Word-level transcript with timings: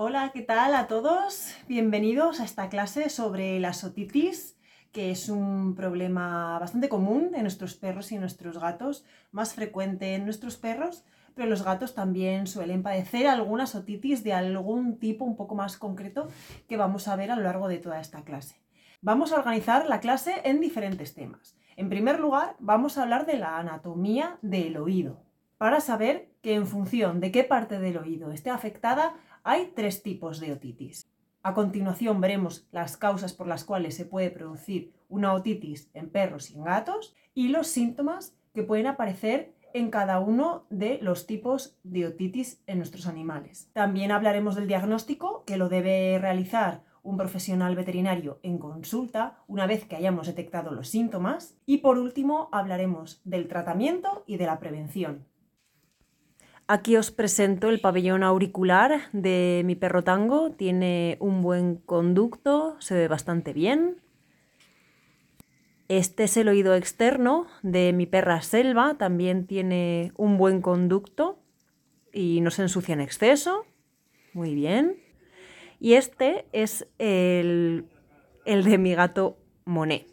Hola, 0.00 0.30
¿qué 0.32 0.42
tal 0.42 0.76
a 0.76 0.86
todos? 0.86 1.56
Bienvenidos 1.66 2.38
a 2.38 2.44
esta 2.44 2.68
clase 2.68 3.10
sobre 3.10 3.58
la 3.58 3.72
otitis, 3.84 4.56
que 4.92 5.10
es 5.10 5.28
un 5.28 5.74
problema 5.74 6.56
bastante 6.60 6.88
común 6.88 7.32
en 7.34 7.42
nuestros 7.42 7.74
perros 7.74 8.12
y 8.12 8.14
en 8.14 8.20
nuestros 8.20 8.60
gatos, 8.60 9.04
más 9.32 9.54
frecuente 9.54 10.14
en 10.14 10.22
nuestros 10.22 10.56
perros, 10.56 11.04
pero 11.34 11.48
los 11.48 11.64
gatos 11.64 11.96
también 11.96 12.46
suelen 12.46 12.84
padecer 12.84 13.26
alguna 13.26 13.64
otitis 13.64 14.22
de 14.22 14.34
algún 14.34 15.00
tipo 15.00 15.24
un 15.24 15.34
poco 15.34 15.56
más 15.56 15.76
concreto 15.76 16.28
que 16.68 16.76
vamos 16.76 17.08
a 17.08 17.16
ver 17.16 17.32
a 17.32 17.36
lo 17.36 17.42
largo 17.42 17.66
de 17.66 17.78
toda 17.78 18.00
esta 18.00 18.22
clase. 18.22 18.62
Vamos 19.00 19.32
a 19.32 19.38
organizar 19.40 19.88
la 19.88 19.98
clase 19.98 20.42
en 20.44 20.60
diferentes 20.60 21.14
temas. 21.14 21.56
En 21.74 21.88
primer 21.88 22.20
lugar, 22.20 22.54
vamos 22.60 22.98
a 22.98 23.02
hablar 23.02 23.26
de 23.26 23.36
la 23.36 23.58
anatomía 23.58 24.38
del 24.42 24.76
oído, 24.76 25.24
para 25.56 25.80
saber 25.80 26.30
que 26.40 26.54
en 26.54 26.68
función 26.68 27.18
de 27.18 27.32
qué 27.32 27.42
parte 27.42 27.80
del 27.80 27.98
oído 27.98 28.30
esté 28.30 28.50
afectada, 28.50 29.16
hay 29.48 29.72
tres 29.74 30.02
tipos 30.02 30.40
de 30.40 30.52
otitis. 30.52 31.10
A 31.42 31.54
continuación 31.54 32.20
veremos 32.20 32.68
las 32.70 32.98
causas 32.98 33.32
por 33.32 33.46
las 33.46 33.64
cuales 33.64 33.96
se 33.96 34.04
puede 34.04 34.30
producir 34.30 34.92
una 35.08 35.32
otitis 35.32 35.88
en 35.94 36.10
perros 36.10 36.50
y 36.50 36.56
en 36.56 36.64
gatos 36.64 37.16
y 37.32 37.48
los 37.48 37.66
síntomas 37.68 38.36
que 38.52 38.62
pueden 38.62 38.86
aparecer 38.86 39.54
en 39.72 39.88
cada 39.88 40.20
uno 40.20 40.66
de 40.68 40.98
los 41.00 41.26
tipos 41.26 41.78
de 41.82 42.06
otitis 42.06 42.62
en 42.66 42.76
nuestros 42.76 43.06
animales. 43.06 43.70
También 43.72 44.12
hablaremos 44.12 44.54
del 44.54 44.68
diagnóstico 44.68 45.44
que 45.46 45.56
lo 45.56 45.70
debe 45.70 46.18
realizar 46.18 46.84
un 47.02 47.16
profesional 47.16 47.74
veterinario 47.74 48.40
en 48.42 48.58
consulta 48.58 49.38
una 49.46 49.66
vez 49.66 49.86
que 49.86 49.96
hayamos 49.96 50.26
detectado 50.26 50.72
los 50.72 50.88
síntomas 50.88 51.56
y 51.64 51.78
por 51.78 51.96
último 51.96 52.50
hablaremos 52.52 53.22
del 53.24 53.48
tratamiento 53.48 54.24
y 54.26 54.36
de 54.36 54.44
la 54.44 54.58
prevención. 54.58 55.27
Aquí 56.70 56.98
os 56.98 57.10
presento 57.10 57.70
el 57.70 57.80
pabellón 57.80 58.22
auricular 58.22 59.08
de 59.14 59.62
mi 59.64 59.74
perro 59.74 60.04
tango. 60.04 60.50
Tiene 60.50 61.16
un 61.18 61.40
buen 61.40 61.76
conducto, 61.76 62.76
se 62.78 62.94
ve 62.94 63.08
bastante 63.08 63.54
bien. 63.54 64.02
Este 65.88 66.24
es 66.24 66.36
el 66.36 66.46
oído 66.46 66.74
externo 66.74 67.46
de 67.62 67.94
mi 67.94 68.04
perra 68.04 68.42
selva, 68.42 68.98
también 68.98 69.46
tiene 69.46 70.12
un 70.18 70.36
buen 70.36 70.60
conducto 70.60 71.38
y 72.12 72.42
no 72.42 72.50
se 72.50 72.60
ensucia 72.60 72.92
en 72.92 73.00
exceso. 73.00 73.64
Muy 74.34 74.54
bien. 74.54 75.02
Y 75.80 75.94
este 75.94 76.44
es 76.52 76.86
el, 76.98 77.86
el 78.44 78.64
de 78.64 78.76
mi 78.76 78.94
gato 78.94 79.38
Monet. 79.64 80.06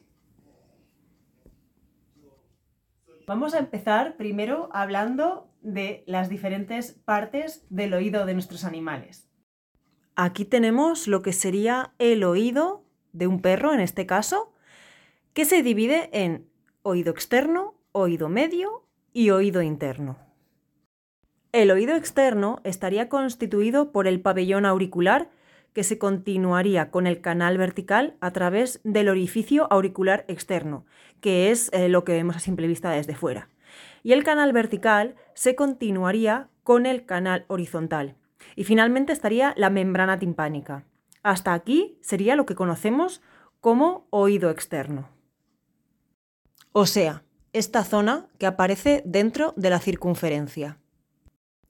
Vamos 3.28 3.56
a 3.56 3.60
empezar 3.60 4.16
primero 4.16 4.70
hablando 4.72 5.50
de 5.66 6.04
las 6.06 6.30
diferentes 6.30 6.94
partes 6.94 7.66
del 7.70 7.94
oído 7.94 8.26
de 8.26 8.34
nuestros 8.34 8.64
animales. 8.64 9.28
Aquí 10.16 10.46
tenemos 10.46 11.08
lo 11.08 11.22
que 11.22 11.34
sería 11.34 11.94
el 11.98 12.24
oído 12.24 12.86
de 13.12 13.28
un 13.28 13.42
perro, 13.42 13.74
en 13.74 13.80
este 13.80 14.06
caso, 14.06 14.54
que 15.34 15.44
se 15.44 15.64
divide 15.64 16.10
en 16.14 16.48
oído 16.84 17.12
externo, 17.12 17.76
oído 17.92 18.30
medio 18.30 18.84
y 19.12 19.32
oído 19.32 19.62
interno. 19.62 20.18
El 21.52 21.72
oído 21.72 21.96
externo 21.96 22.62
estaría 22.64 23.10
constituido 23.10 23.92
por 23.92 24.08
el 24.08 24.22
pabellón 24.22 24.66
auricular 24.66 25.30
que 25.74 25.84
se 25.84 25.98
continuaría 25.98 26.92
con 26.92 27.08
el 27.08 27.20
canal 27.22 27.58
vertical 27.58 28.16
a 28.22 28.32
través 28.32 28.80
del 28.84 29.10
orificio 29.10 29.68
auricular 29.72 30.26
externo, 30.28 30.86
que 31.22 31.52
es 31.52 31.70
eh, 31.74 31.90
lo 31.90 32.06
que 32.06 32.14
vemos 32.14 32.36
a 32.36 32.40
simple 32.40 32.68
vista 32.68 32.92
desde 32.92 33.16
fuera 33.16 33.50
y 34.06 34.14
el 34.14 34.24
canal 34.24 34.54
vertical 34.54 35.16
se 35.34 35.56
continuaría 35.56 36.48
con 36.62 36.86
el 36.86 37.08
canal 37.08 37.44
horizontal. 37.48 38.16
Y 38.56 38.64
finalmente 38.64 39.12
estaría 39.12 39.56
la 39.58 39.72
membrana 39.72 40.20
timpánica. 40.20 40.86
Hasta 41.24 41.56
aquí 41.56 41.98
sería 42.04 42.36
lo 42.36 42.46
que 42.46 42.54
conocemos 42.54 43.24
como 43.62 44.06
oído 44.12 44.52
externo. 44.52 45.10
O 46.72 46.86
sea, 46.86 47.24
esta 47.52 47.84
zona 47.84 48.28
que 48.38 48.46
aparece 48.46 49.02
dentro 49.06 49.56
de 49.58 49.72
la 49.72 49.80
circunferencia. 49.80 50.78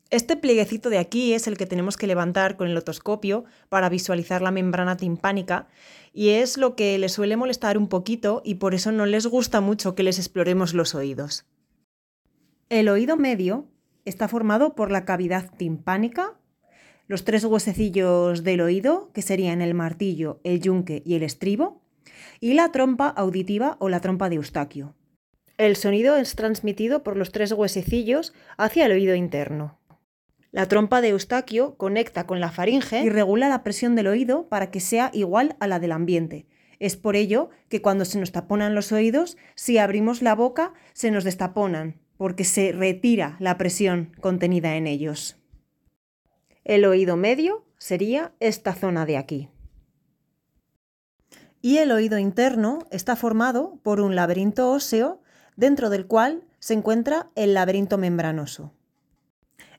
Este 0.09 0.35
plieguecito 0.35 0.89
de 0.89 0.97
aquí 0.97 1.33
es 1.33 1.47
el 1.47 1.55
que 1.55 1.65
tenemos 1.65 1.95
que 1.95 2.05
levantar 2.05 2.57
con 2.57 2.67
el 2.67 2.75
otoscopio 2.75 3.45
para 3.69 3.87
visualizar 3.87 4.41
la 4.41 4.51
membrana 4.51 4.97
timpánica 4.97 5.69
y 6.11 6.31
es 6.31 6.57
lo 6.57 6.75
que 6.75 6.97
les 6.97 7.13
suele 7.13 7.37
molestar 7.37 7.77
un 7.77 7.87
poquito 7.87 8.41
y 8.43 8.55
por 8.55 8.73
eso 8.73 8.91
no 8.91 9.05
les 9.05 9.25
gusta 9.25 9.61
mucho 9.61 9.95
que 9.95 10.03
les 10.03 10.19
exploremos 10.19 10.73
los 10.73 10.95
oídos. 10.95 11.45
El 12.69 12.89
oído 12.89 13.15
medio 13.15 13.67
está 14.05 14.27
formado 14.27 14.73
por 14.73 14.89
la 14.89 15.05
cavidad 15.05 15.51
timpánica, 15.55 16.33
los 17.07 17.23
tres 17.23 17.45
huesecillos 17.45 18.43
del 18.43 18.59
oído, 18.59 19.11
que 19.13 19.21
serían 19.21 19.61
el 19.61 19.75
martillo, 19.75 20.39
el 20.43 20.61
yunque 20.61 21.03
y 21.05 21.13
el 21.13 21.21
estribo, 21.21 21.83
y 22.39 22.55
la 22.55 22.71
trompa 22.71 23.07
auditiva 23.07 23.77
o 23.79 23.87
la 23.87 23.99
trompa 23.99 24.29
de 24.29 24.37
Eustaquio. 24.37 24.95
El 25.59 25.75
sonido 25.75 26.15
es 26.15 26.35
transmitido 26.35 27.03
por 27.03 27.17
los 27.17 27.31
tres 27.31 27.51
huesecillos 27.51 28.33
hacia 28.57 28.87
el 28.87 28.93
oído 28.93 29.13
interno. 29.13 29.79
La 30.51 30.67
trompa 30.67 31.01
de 31.01 31.09
Eustaquio 31.09 31.75
conecta 31.75 32.25
con 32.25 32.39
la 32.39 32.51
faringe 32.51 33.03
y 33.03 33.09
regula 33.09 33.47
la 33.47 33.63
presión 33.63 33.95
del 33.95 34.07
oído 34.07 34.49
para 34.49 34.71
que 34.71 34.79
sea 34.79 35.11
igual 35.13 35.55
a 35.59 35.67
la 35.67 35.79
del 35.79 35.91
ambiente. 35.91 36.47
Es 36.79 36.97
por 36.97 37.15
ello 37.15 37.51
que 37.69 37.83
cuando 37.83 38.05
se 38.05 38.19
nos 38.19 38.31
taponan 38.31 38.73
los 38.73 38.91
oídos, 38.91 39.37
si 39.53 39.77
abrimos 39.77 40.23
la 40.23 40.33
boca, 40.33 40.73
se 40.93 41.11
nos 41.11 41.23
destaponan, 41.23 41.99
porque 42.17 42.43
se 42.43 42.71
retira 42.71 43.35
la 43.39 43.57
presión 43.57 44.11
contenida 44.21 44.75
en 44.75 44.87
ellos. 44.87 45.37
El 46.63 46.85
oído 46.85 47.17
medio 47.17 47.65
sería 47.77 48.33
esta 48.39 48.73
zona 48.73 49.05
de 49.05 49.17
aquí. 49.17 49.49
Y 51.61 51.77
el 51.77 51.91
oído 51.91 52.17
interno 52.17 52.79
está 52.91 53.15
formado 53.15 53.79
por 53.83 53.99
un 53.99 54.15
laberinto 54.15 54.71
óseo 54.71 55.21
dentro 55.55 55.89
del 55.89 56.05
cual 56.05 56.43
se 56.59 56.73
encuentra 56.73 57.29
el 57.35 57.53
laberinto 57.53 57.97
membranoso. 57.97 58.71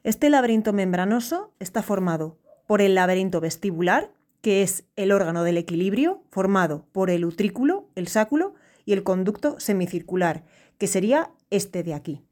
Este 0.03 0.31
laberinto 0.31 0.73
membranoso 0.73 1.53
está 1.59 1.83
formado 1.83 2.39
por 2.67 2.81
el 2.81 2.95
laberinto 2.95 3.41
vestibular, 3.41 4.13
que 4.41 4.63
es 4.63 4.85
el 4.95 5.13
órgano 5.13 5.43
del 5.43 5.57
equilibrio, 5.57 6.23
formado 6.31 6.87
por 6.93 7.11
el 7.11 7.25
utrículo, 7.25 7.89
el 7.95 8.07
sáculo 8.09 8.55
y 8.85 8.93
el 8.93 9.03
conducto 9.03 9.59
semicircular, 9.59 10.45
que 10.79 10.87
sería 10.87 11.31
este 11.51 11.83
de 11.83 11.95
aquí. 11.95 12.26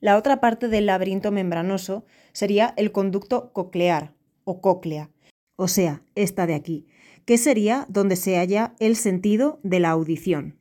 La 0.00 0.16
otra 0.16 0.40
parte 0.40 0.68
del 0.68 0.86
laberinto 0.86 1.32
membranoso 1.32 2.04
sería 2.32 2.72
el 2.76 2.92
conducto 2.92 3.52
coclear 3.52 4.14
o 4.44 4.60
cóclea, 4.60 5.10
o 5.56 5.66
sea, 5.66 6.02
esta 6.14 6.46
de 6.46 6.54
aquí, 6.54 6.86
que 7.24 7.36
sería 7.36 7.84
donde 7.88 8.16
se 8.16 8.36
halla 8.36 8.74
el 8.78 8.94
sentido 8.94 9.58
de 9.62 9.80
la 9.80 9.90
audición. 9.90 10.58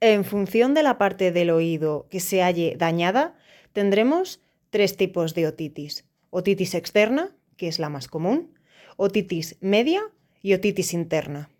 En 0.00 0.24
función 0.24 0.74
de 0.74 0.82
la 0.82 0.98
parte 0.98 1.30
del 1.30 1.50
oído 1.50 2.08
que 2.10 2.20
se 2.20 2.42
halle 2.42 2.74
dañada, 2.76 3.36
tendremos 3.72 4.40
tres 4.70 4.96
tipos 4.96 5.34
de 5.34 5.46
otitis. 5.46 6.08
Otitis 6.30 6.74
externa, 6.74 7.36
que 7.56 7.68
es 7.68 7.78
la 7.78 7.90
más 7.90 8.08
común, 8.08 8.54
otitis 8.96 9.58
media 9.60 10.02
y 10.40 10.54
otitis 10.54 10.94
interna. 10.94 11.50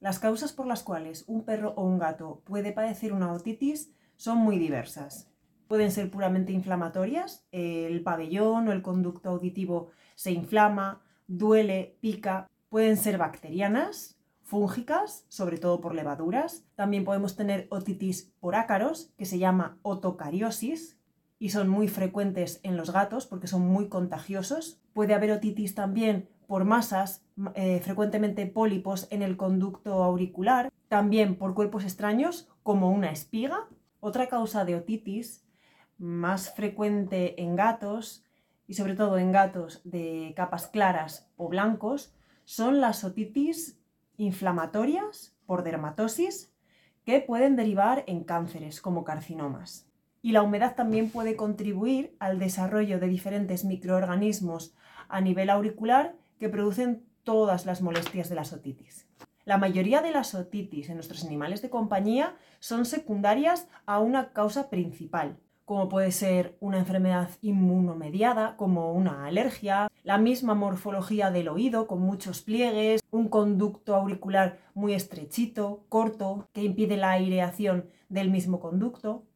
Las 0.00 0.18
causas 0.18 0.52
por 0.52 0.66
las 0.66 0.82
cuales 0.82 1.24
un 1.28 1.44
perro 1.44 1.72
o 1.76 1.84
un 1.84 1.98
gato 1.98 2.42
puede 2.44 2.72
padecer 2.72 3.12
una 3.12 3.32
otitis 3.32 3.92
son 4.16 4.38
muy 4.38 4.58
diversas. 4.58 5.27
Pueden 5.68 5.90
ser 5.92 6.10
puramente 6.10 6.52
inflamatorias, 6.52 7.46
el 7.52 8.02
pabellón 8.02 8.68
o 8.68 8.72
el 8.72 8.82
conducto 8.82 9.28
auditivo 9.28 9.90
se 10.14 10.32
inflama, 10.32 11.02
duele, 11.26 11.98
pica. 12.00 12.48
Pueden 12.70 12.96
ser 12.96 13.18
bacterianas, 13.18 14.18
fúngicas, 14.42 15.26
sobre 15.28 15.58
todo 15.58 15.80
por 15.80 15.94
levaduras. 15.94 16.64
También 16.74 17.04
podemos 17.04 17.36
tener 17.36 17.66
otitis 17.70 18.32
por 18.40 18.56
ácaros, 18.56 19.12
que 19.18 19.26
se 19.26 19.38
llama 19.38 19.78
otocariosis, 19.82 20.98
y 21.38 21.50
son 21.50 21.68
muy 21.68 21.86
frecuentes 21.86 22.60
en 22.62 22.76
los 22.76 22.90
gatos 22.90 23.26
porque 23.26 23.46
son 23.46 23.62
muy 23.62 23.88
contagiosos. 23.88 24.80
Puede 24.94 25.14
haber 25.14 25.30
otitis 25.30 25.74
también 25.74 26.28
por 26.46 26.64
masas, 26.64 27.22
eh, 27.54 27.80
frecuentemente 27.80 28.46
pólipos 28.46 29.06
en 29.10 29.22
el 29.22 29.36
conducto 29.36 30.02
auricular, 30.02 30.72
también 30.88 31.36
por 31.36 31.54
cuerpos 31.54 31.84
extraños 31.84 32.48
como 32.62 32.90
una 32.90 33.10
espiga 33.10 33.68
otra 34.00 34.28
causa 34.28 34.64
de 34.64 34.76
otitis, 34.76 35.44
más 35.98 36.54
frecuente 36.54 37.42
en 37.42 37.56
gatos 37.56 38.24
y 38.66 38.74
sobre 38.74 38.94
todo 38.94 39.18
en 39.18 39.32
gatos 39.32 39.80
de 39.84 40.32
capas 40.36 40.68
claras 40.68 41.28
o 41.36 41.48
blancos, 41.48 42.14
son 42.44 42.80
las 42.80 43.04
otitis 43.04 43.78
inflamatorias 44.16 45.34
por 45.46 45.62
dermatosis 45.62 46.52
que 47.04 47.20
pueden 47.20 47.56
derivar 47.56 48.04
en 48.06 48.24
cánceres 48.24 48.80
como 48.80 49.04
carcinomas. 49.04 49.86
Y 50.20 50.32
la 50.32 50.42
humedad 50.42 50.74
también 50.74 51.10
puede 51.10 51.36
contribuir 51.36 52.16
al 52.18 52.38
desarrollo 52.38 53.00
de 53.00 53.08
diferentes 53.08 53.64
microorganismos 53.64 54.74
a 55.08 55.20
nivel 55.20 55.48
auricular 55.50 56.14
que 56.38 56.48
producen 56.48 57.04
todas 57.24 57.66
las 57.66 57.82
molestias 57.82 58.28
de 58.28 58.34
las 58.34 58.52
otitis. 58.52 59.06
La 59.44 59.56
mayoría 59.56 60.02
de 60.02 60.10
las 60.10 60.34
otitis 60.34 60.90
en 60.90 60.96
nuestros 60.96 61.24
animales 61.24 61.62
de 61.62 61.70
compañía 61.70 62.36
son 62.58 62.84
secundarias 62.84 63.68
a 63.86 64.00
una 64.00 64.32
causa 64.32 64.68
principal, 64.68 65.38
como 65.68 65.90
puede 65.90 66.12
ser 66.12 66.56
una 66.60 66.78
enfermedad 66.78 67.28
inmunomediada, 67.42 68.56
como 68.56 68.94
una 68.94 69.26
alergia, 69.26 69.90
la 70.02 70.16
misma 70.16 70.54
morfología 70.54 71.30
del 71.30 71.48
oído 71.48 71.86
con 71.86 72.00
muchos 72.00 72.40
pliegues, 72.40 73.02
un 73.10 73.28
conducto 73.28 73.94
auricular 73.94 74.60
muy 74.72 74.94
estrechito, 74.94 75.84
corto, 75.90 76.48
que 76.54 76.64
impide 76.64 76.96
la 76.96 77.10
aireación 77.10 77.84
del 78.08 78.30
mismo 78.30 78.60
conducto 78.60 79.26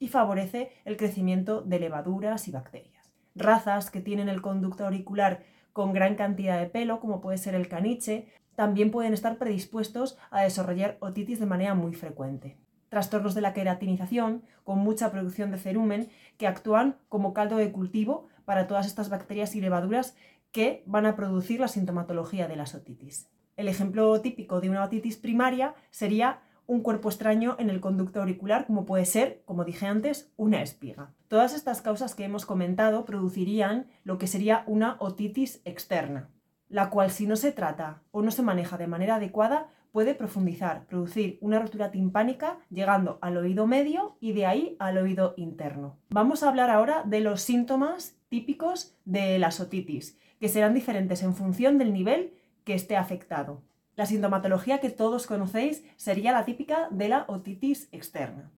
y 0.00 0.08
favorece 0.08 0.72
el 0.84 0.96
crecimiento 0.96 1.60
de 1.62 1.78
levaduras 1.78 2.48
y 2.48 2.50
bacterias. 2.50 3.14
Razas 3.36 3.92
que 3.92 4.00
tienen 4.00 4.28
el 4.28 4.42
conducto 4.42 4.84
auricular 4.84 5.44
con 5.72 5.92
gran 5.92 6.16
cantidad 6.16 6.58
de 6.58 6.66
pelo, 6.66 6.98
como 6.98 7.20
puede 7.20 7.38
ser 7.38 7.54
el 7.54 7.68
caniche, 7.68 8.26
también 8.56 8.90
pueden 8.90 9.14
estar 9.14 9.38
predispuestos 9.38 10.18
a 10.32 10.42
desarrollar 10.42 10.96
otitis 10.98 11.38
de 11.38 11.46
manera 11.46 11.74
muy 11.74 11.94
frecuente 11.94 12.58
trastornos 12.90 13.34
de 13.34 13.40
la 13.40 13.54
queratinización, 13.54 14.42
con 14.64 14.78
mucha 14.80 15.10
producción 15.10 15.50
de 15.50 15.58
cerumen, 15.58 16.10
que 16.36 16.46
actúan 16.46 16.96
como 17.08 17.32
caldo 17.32 17.56
de 17.56 17.72
cultivo 17.72 18.28
para 18.44 18.66
todas 18.66 18.86
estas 18.86 19.08
bacterias 19.08 19.54
y 19.54 19.62
levaduras 19.62 20.14
que 20.52 20.82
van 20.84 21.06
a 21.06 21.16
producir 21.16 21.60
la 21.60 21.68
sintomatología 21.68 22.48
de 22.48 22.56
las 22.56 22.74
otitis. 22.74 23.30
El 23.56 23.68
ejemplo 23.68 24.20
típico 24.20 24.60
de 24.60 24.70
una 24.70 24.84
otitis 24.84 25.16
primaria 25.16 25.74
sería 25.90 26.42
un 26.66 26.82
cuerpo 26.82 27.08
extraño 27.08 27.56
en 27.58 27.68
el 27.68 27.80
conducto 27.80 28.20
auricular, 28.20 28.66
como 28.66 28.86
puede 28.86 29.04
ser, 29.04 29.42
como 29.44 29.64
dije 29.64 29.86
antes, 29.86 30.32
una 30.36 30.62
espiga. 30.62 31.12
Todas 31.28 31.52
estas 31.52 31.82
causas 31.82 32.14
que 32.14 32.24
hemos 32.24 32.46
comentado 32.46 33.04
producirían 33.04 33.88
lo 34.04 34.18
que 34.18 34.26
sería 34.26 34.62
una 34.66 34.96
otitis 35.00 35.62
externa, 35.64 36.30
la 36.68 36.90
cual 36.90 37.10
si 37.10 37.26
no 37.26 37.36
se 37.36 37.50
trata 37.50 38.02
o 38.12 38.22
no 38.22 38.30
se 38.30 38.42
maneja 38.42 38.78
de 38.78 38.86
manera 38.86 39.16
adecuada 39.16 39.68
puede 39.92 40.14
profundizar, 40.14 40.86
producir 40.86 41.38
una 41.40 41.58
rotura 41.58 41.90
timpánica 41.90 42.58
llegando 42.70 43.18
al 43.22 43.36
oído 43.36 43.66
medio 43.66 44.16
y 44.20 44.32
de 44.32 44.46
ahí 44.46 44.76
al 44.78 44.98
oído 44.98 45.34
interno. 45.36 45.98
Vamos 46.10 46.42
a 46.42 46.48
hablar 46.48 46.70
ahora 46.70 47.02
de 47.04 47.20
los 47.20 47.42
síntomas 47.42 48.16
típicos 48.28 48.96
de 49.04 49.38
la 49.38 49.48
otitis, 49.48 50.18
que 50.38 50.48
serán 50.48 50.74
diferentes 50.74 51.22
en 51.22 51.34
función 51.34 51.78
del 51.78 51.92
nivel 51.92 52.32
que 52.64 52.74
esté 52.74 52.96
afectado. 52.96 53.62
La 53.96 54.06
sintomatología 54.06 54.78
que 54.78 54.90
todos 54.90 55.26
conocéis 55.26 55.84
sería 55.96 56.32
la 56.32 56.44
típica 56.44 56.88
de 56.90 57.08
la 57.08 57.24
otitis 57.28 57.88
externa. 57.92 58.52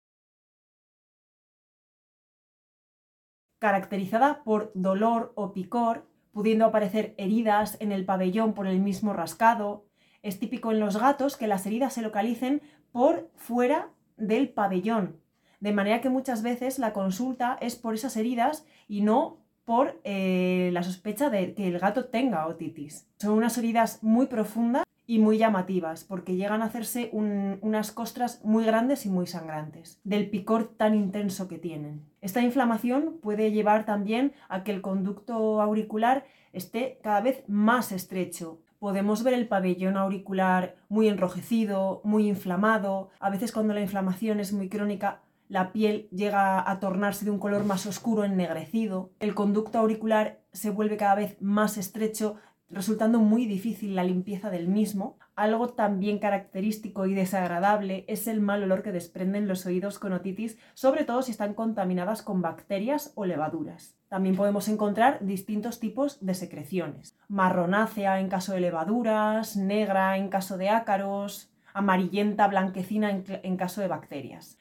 Caracterizada 3.59 4.43
por 4.43 4.71
dolor 4.73 5.33
o 5.35 5.53
picor, 5.53 6.07
pudiendo 6.31 6.65
aparecer 6.65 7.13
heridas 7.17 7.77
en 7.79 7.91
el 7.91 8.05
pabellón 8.05 8.53
por 8.53 8.67
el 8.67 8.79
mismo 8.79 9.13
rascado, 9.13 9.85
es 10.23 10.39
típico 10.39 10.71
en 10.71 10.79
los 10.79 10.97
gatos 10.97 11.37
que 11.37 11.47
las 11.47 11.65
heridas 11.65 11.93
se 11.93 12.01
localicen 12.01 12.61
por 12.91 13.29
fuera 13.35 13.89
del 14.17 14.49
pabellón, 14.49 15.17
de 15.59 15.71
manera 15.71 16.01
que 16.01 16.09
muchas 16.09 16.43
veces 16.43 16.79
la 16.79 16.93
consulta 16.93 17.57
es 17.61 17.75
por 17.75 17.93
esas 17.93 18.17
heridas 18.17 18.65
y 18.87 19.01
no 19.01 19.37
por 19.65 19.99
eh, 20.03 20.69
la 20.73 20.83
sospecha 20.83 21.29
de 21.29 21.53
que 21.53 21.67
el 21.67 21.79
gato 21.79 22.05
tenga 22.05 22.47
otitis. 22.47 23.07
Son 23.19 23.33
unas 23.33 23.57
heridas 23.57 24.03
muy 24.03 24.27
profundas 24.27 24.83
y 25.05 25.19
muy 25.19 25.37
llamativas, 25.37 26.03
porque 26.03 26.35
llegan 26.35 26.61
a 26.61 26.65
hacerse 26.65 27.09
unas 27.11 27.91
costras 27.91 28.43
muy 28.45 28.63
grandes 28.63 29.05
y 29.05 29.09
muy 29.09 29.27
sangrantes, 29.27 29.99
del 30.03 30.29
picor 30.29 30.73
tan 30.77 30.95
intenso 30.95 31.47
que 31.47 31.57
tienen. 31.57 32.05
Esta 32.21 32.41
inflamación 32.41 33.19
puede 33.21 33.51
llevar 33.51 33.85
también 33.85 34.33
a 34.47 34.63
que 34.63 34.71
el 34.71 34.81
conducto 34.81 35.61
auricular 35.61 36.25
esté 36.53 36.99
cada 37.03 37.21
vez 37.21 37.43
más 37.47 37.91
estrecho, 37.91 38.59
podemos 38.81 39.21
ver 39.21 39.35
el 39.35 39.47
pabellón 39.47 39.95
auricular 39.95 40.75
muy 40.89 41.07
enrojecido, 41.07 42.01
muy 42.03 42.27
inflamado. 42.27 43.11
A 43.19 43.29
veces 43.29 43.51
cuando 43.51 43.75
la 43.75 43.81
inflamación 43.81 44.39
es 44.39 44.53
muy 44.53 44.69
crónica, 44.69 45.21
la 45.49 45.71
piel 45.71 46.09
llega 46.09 46.67
a 46.67 46.79
tornarse 46.79 47.23
de 47.23 47.29
un 47.29 47.37
color 47.37 47.63
más 47.63 47.85
oscuro, 47.85 48.23
ennegrecido. 48.23 49.11
El 49.19 49.35
conducto 49.35 49.77
auricular 49.77 50.41
se 50.51 50.71
vuelve 50.71 50.97
cada 50.97 51.13
vez 51.13 51.39
más 51.39 51.77
estrecho, 51.77 52.37
resultando 52.71 53.19
muy 53.19 53.45
difícil 53.45 53.95
la 53.95 54.03
limpieza 54.03 54.49
del 54.49 54.67
mismo. 54.67 55.19
Algo 55.35 55.69
también 55.69 56.19
característico 56.19 57.05
y 57.05 57.13
desagradable 57.13 58.05
es 58.07 58.27
el 58.27 58.41
mal 58.41 58.63
olor 58.63 58.83
que 58.83 58.91
desprenden 58.91 59.47
los 59.47 59.65
oídos 59.65 59.97
con 59.97 60.13
otitis, 60.13 60.57
sobre 60.73 61.05
todo 61.05 61.21
si 61.21 61.31
están 61.31 61.53
contaminadas 61.53 62.21
con 62.21 62.41
bacterias 62.41 63.13
o 63.15 63.25
levaduras. 63.25 63.95
También 64.09 64.35
podemos 64.35 64.67
encontrar 64.67 65.19
distintos 65.21 65.79
tipos 65.79 66.23
de 66.25 66.33
secreciones. 66.33 67.17
Marronácea 67.29 68.19
en 68.19 68.27
caso 68.27 68.53
de 68.53 68.59
levaduras, 68.59 69.55
negra 69.55 70.17
en 70.17 70.27
caso 70.27 70.57
de 70.57 70.69
ácaros, 70.69 71.51
amarillenta, 71.73 72.47
blanquecina 72.47 73.09
en, 73.09 73.57
caso 73.57 73.81
de 73.81 73.87
bacterias. 73.87 74.57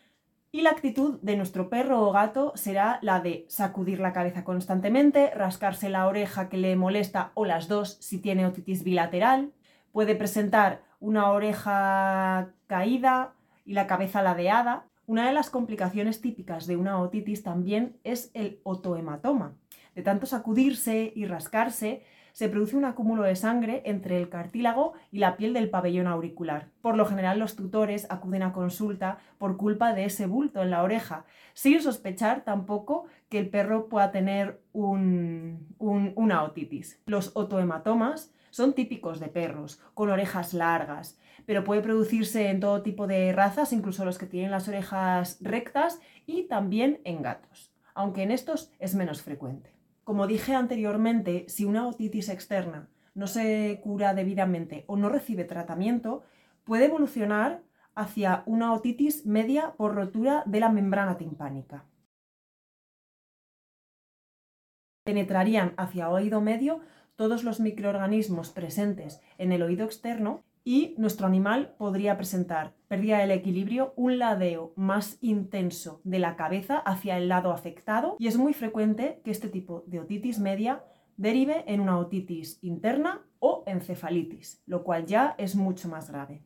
Y 0.52 0.62
la 0.62 0.70
actitud 0.70 1.20
de 1.22 1.36
nuestro 1.36 1.68
perro 1.68 2.00
o 2.00 2.12
gato 2.12 2.52
será 2.56 2.98
la 3.02 3.20
de 3.20 3.44
sacudir 3.48 4.00
la 4.00 4.12
cabeza 4.12 4.42
constantemente, 4.42 5.30
rascarse 5.30 5.88
la 5.88 6.06
oreja 6.06 6.48
que 6.48 6.56
le 6.56 6.74
molesta 6.74 7.30
o 7.34 7.44
las 7.44 7.68
dos 7.68 7.98
si 8.00 8.18
tiene 8.18 8.46
otitis 8.46 8.82
bilateral. 8.82 9.52
Puede 9.92 10.14
presentar 10.14 10.82
una 11.00 11.30
oreja 11.30 12.50
caída 12.66 13.32
y 13.64 13.74
la 13.74 13.86
cabeza 13.86 14.22
ladeada, 14.22 14.84
una 15.06 15.26
de 15.26 15.32
las 15.32 15.50
complicaciones 15.50 16.20
típicas 16.20 16.66
de 16.68 16.76
una 16.76 17.00
otitis 17.00 17.42
también 17.42 17.96
es 18.04 18.30
el 18.34 18.60
otohematoma. 18.62 19.54
De 19.96 20.02
tanto 20.02 20.26
sacudirse 20.26 21.12
y 21.16 21.24
rascarse, 21.24 22.04
se 22.32 22.48
produce 22.48 22.76
un 22.76 22.84
acúmulo 22.84 23.24
de 23.24 23.34
sangre 23.34 23.82
entre 23.84 24.16
el 24.16 24.28
cartílago 24.28 24.92
y 25.10 25.18
la 25.18 25.36
piel 25.36 25.52
del 25.52 25.68
pabellón 25.68 26.06
auricular. 26.06 26.68
Por 26.80 26.96
lo 26.96 27.04
general 27.06 27.40
los 27.40 27.56
tutores 27.56 28.06
acuden 28.08 28.44
a 28.44 28.52
consulta 28.52 29.18
por 29.38 29.56
culpa 29.56 29.92
de 29.94 30.04
ese 30.04 30.26
bulto 30.26 30.62
en 30.62 30.70
la 30.70 30.84
oreja, 30.84 31.24
sin 31.54 31.82
sospechar 31.82 32.44
tampoco 32.44 33.06
que 33.28 33.40
el 33.40 33.48
perro 33.48 33.88
pueda 33.88 34.12
tener 34.12 34.60
una 34.72 36.42
otitis. 36.44 37.00
Los 37.06 37.32
otohematomas 37.34 38.32
son 38.50 38.74
típicos 38.74 39.20
de 39.20 39.28
perros, 39.28 39.80
con 39.94 40.10
orejas 40.10 40.54
largas, 40.54 41.18
pero 41.46 41.64
puede 41.64 41.82
producirse 41.82 42.48
en 42.50 42.60
todo 42.60 42.82
tipo 42.82 43.06
de 43.06 43.32
razas, 43.32 43.72
incluso 43.72 44.04
los 44.04 44.18
que 44.18 44.26
tienen 44.26 44.50
las 44.50 44.68
orejas 44.68 45.38
rectas 45.40 46.00
y 46.26 46.44
también 46.44 47.00
en 47.04 47.22
gatos, 47.22 47.72
aunque 47.94 48.22
en 48.22 48.30
estos 48.30 48.72
es 48.78 48.94
menos 48.94 49.22
frecuente. 49.22 49.74
Como 50.04 50.26
dije 50.26 50.54
anteriormente, 50.54 51.46
si 51.48 51.64
una 51.64 51.86
otitis 51.86 52.28
externa 52.28 52.88
no 53.14 53.26
se 53.26 53.80
cura 53.82 54.14
debidamente 54.14 54.84
o 54.86 54.96
no 54.96 55.08
recibe 55.08 55.44
tratamiento, 55.44 56.22
puede 56.64 56.86
evolucionar 56.86 57.62
hacia 57.94 58.42
una 58.46 58.72
otitis 58.72 59.26
media 59.26 59.74
por 59.76 59.94
rotura 59.94 60.42
de 60.46 60.60
la 60.60 60.68
membrana 60.68 61.16
timpánica. 61.16 61.84
Penetrarían 65.04 65.74
hacia 65.76 66.08
oído 66.08 66.40
medio 66.40 66.80
todos 67.20 67.44
los 67.44 67.60
microorganismos 67.60 68.48
presentes 68.48 69.20
en 69.36 69.52
el 69.52 69.60
oído 69.60 69.84
externo 69.84 70.42
y 70.64 70.94
nuestro 70.96 71.26
animal 71.26 71.74
podría 71.76 72.16
presentar 72.16 72.74
pérdida 72.88 73.18
del 73.18 73.30
equilibrio, 73.30 73.92
un 73.94 74.18
ladeo 74.18 74.72
más 74.74 75.18
intenso 75.20 76.00
de 76.02 76.18
la 76.18 76.34
cabeza 76.34 76.78
hacia 76.78 77.18
el 77.18 77.28
lado 77.28 77.52
afectado 77.52 78.16
y 78.18 78.26
es 78.26 78.38
muy 78.38 78.54
frecuente 78.54 79.20
que 79.22 79.32
este 79.32 79.50
tipo 79.50 79.84
de 79.86 80.00
otitis 80.00 80.38
media 80.38 80.82
derive 81.18 81.62
en 81.66 81.80
una 81.80 81.98
otitis 81.98 82.58
interna 82.62 83.20
o 83.38 83.64
encefalitis, 83.66 84.62
lo 84.64 84.82
cual 84.82 85.04
ya 85.04 85.34
es 85.36 85.54
mucho 85.54 85.90
más 85.90 86.10
grave. 86.10 86.42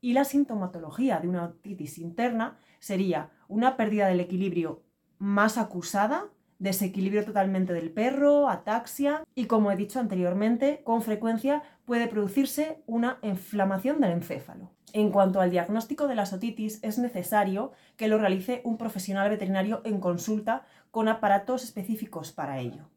Y 0.00 0.12
la 0.12 0.22
sintomatología 0.22 1.18
de 1.18 1.26
una 1.26 1.46
otitis 1.46 1.98
interna 1.98 2.56
sería 2.78 3.32
una 3.48 3.76
pérdida 3.76 4.06
del 4.06 4.20
equilibrio 4.20 4.84
más 5.18 5.58
acusada 5.58 6.30
desequilibrio 6.58 7.24
totalmente 7.24 7.72
del 7.72 7.90
perro, 7.90 8.48
ataxia 8.48 9.22
y 9.34 9.46
como 9.46 9.70
he 9.70 9.76
dicho 9.76 10.00
anteriormente, 10.00 10.82
con 10.84 11.02
frecuencia 11.02 11.62
puede 11.84 12.08
producirse 12.08 12.82
una 12.86 13.18
inflamación 13.22 14.00
del 14.00 14.12
encéfalo. 14.12 14.70
En 14.92 15.10
cuanto 15.10 15.40
al 15.40 15.50
diagnóstico 15.50 16.08
de 16.08 16.14
la 16.14 16.24
otitis, 16.24 16.82
es 16.82 16.98
necesario 16.98 17.72
que 17.96 18.08
lo 18.08 18.18
realice 18.18 18.62
un 18.64 18.78
profesional 18.78 19.28
veterinario 19.28 19.82
en 19.84 20.00
consulta 20.00 20.64
con 20.90 21.08
aparatos 21.08 21.62
específicos 21.62 22.32
para 22.32 22.58
ello. 22.58 22.88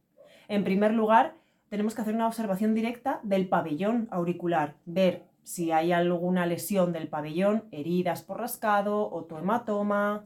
En 0.47 0.63
primer 0.63 0.93
lugar, 0.93 1.35
tenemos 1.69 1.93
que 1.95 2.01
hacer 2.01 2.15
una 2.15 2.27
observación 2.27 2.73
directa 2.73 3.19
del 3.23 3.47
pabellón 3.47 4.07
auricular, 4.11 4.75
ver 4.85 5.23
si 5.43 5.71
hay 5.71 5.91
alguna 5.91 6.45
lesión 6.45 6.93
del 6.93 7.07
pabellón, 7.07 7.65
heridas 7.71 8.21
por 8.21 8.39
rascado, 8.39 9.11
otohematoma, 9.11 10.25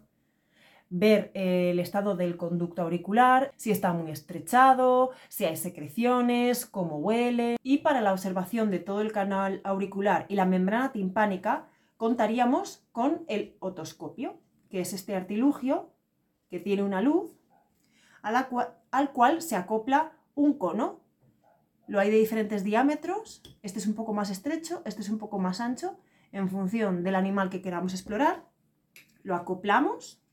ver 0.97 1.31
eh, 1.33 1.71
el 1.71 1.79
estado 1.79 2.15
del 2.15 2.37
conducto 2.37 2.81
auricular, 2.81 3.51
si 3.57 3.71
está 3.71 3.91
muy 3.91 4.11
estrechado, 4.11 5.11
si 5.27 5.43
hay 5.43 5.57
secreciones, 5.57 6.65
cómo 6.65 6.97
huele. 6.97 7.57
Y 7.63 7.79
para 7.79 8.01
la 8.01 8.13
observación 8.13 8.71
de 8.71 8.79
todo 8.79 9.01
el 9.01 9.11
canal 9.11 9.59
auricular 9.63 10.25
y 10.29 10.35
la 10.35 10.45
membrana 10.45 10.93
timpánica, 10.93 11.67
contaríamos 11.97 12.85
con 12.93 13.25
el 13.27 13.57
otoscopio, 13.59 14.39
que 14.69 14.79
es 14.79 14.93
este 14.93 15.15
artilugio 15.15 15.89
que 16.49 16.59
tiene 16.59 16.83
una 16.83 17.01
luz 17.01 17.37
al 18.91 19.11
cual 19.11 19.41
se 19.41 19.55
acopla 19.55 20.13
un 20.33 20.57
cono. 20.57 21.01
Lo 21.87 21.99
hay 21.99 22.09
de 22.09 22.17
diferentes 22.17 22.63
diámetros, 22.63 23.43
este 23.61 23.79
es 23.79 23.85
un 23.85 23.93
poco 23.93 24.13
más 24.13 24.29
estrecho, 24.29 24.81
este 24.85 25.01
es 25.01 25.09
un 25.09 25.19
poco 25.19 25.37
más 25.39 25.59
ancho, 25.59 25.99
en 26.31 26.49
función 26.49 27.03
del 27.03 27.15
animal 27.15 27.49
que 27.49 27.61
queramos 27.61 27.93
explorar 27.93 28.43
Lo 29.23 29.35
acoplamos 29.35 30.24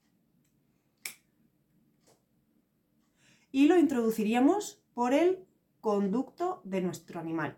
y 3.53 3.67
lo 3.67 3.79
introduciríamos 3.79 4.83
por 4.95 5.13
el 5.13 5.47
conducto 5.81 6.63
de 6.65 6.81
nuestro 6.81 7.21
animal. 7.21 7.57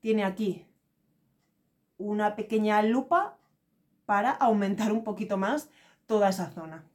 Tiene 0.00 0.24
aquí 0.24 0.66
una 1.98 2.36
pequeña 2.36 2.80
lupa 2.82 3.36
para 4.06 4.30
aumentar 4.30 4.92
un 4.92 5.04
poquito 5.04 5.36
más 5.36 5.68
toda 6.06 6.30
esa 6.30 6.50
zona. 6.50 6.86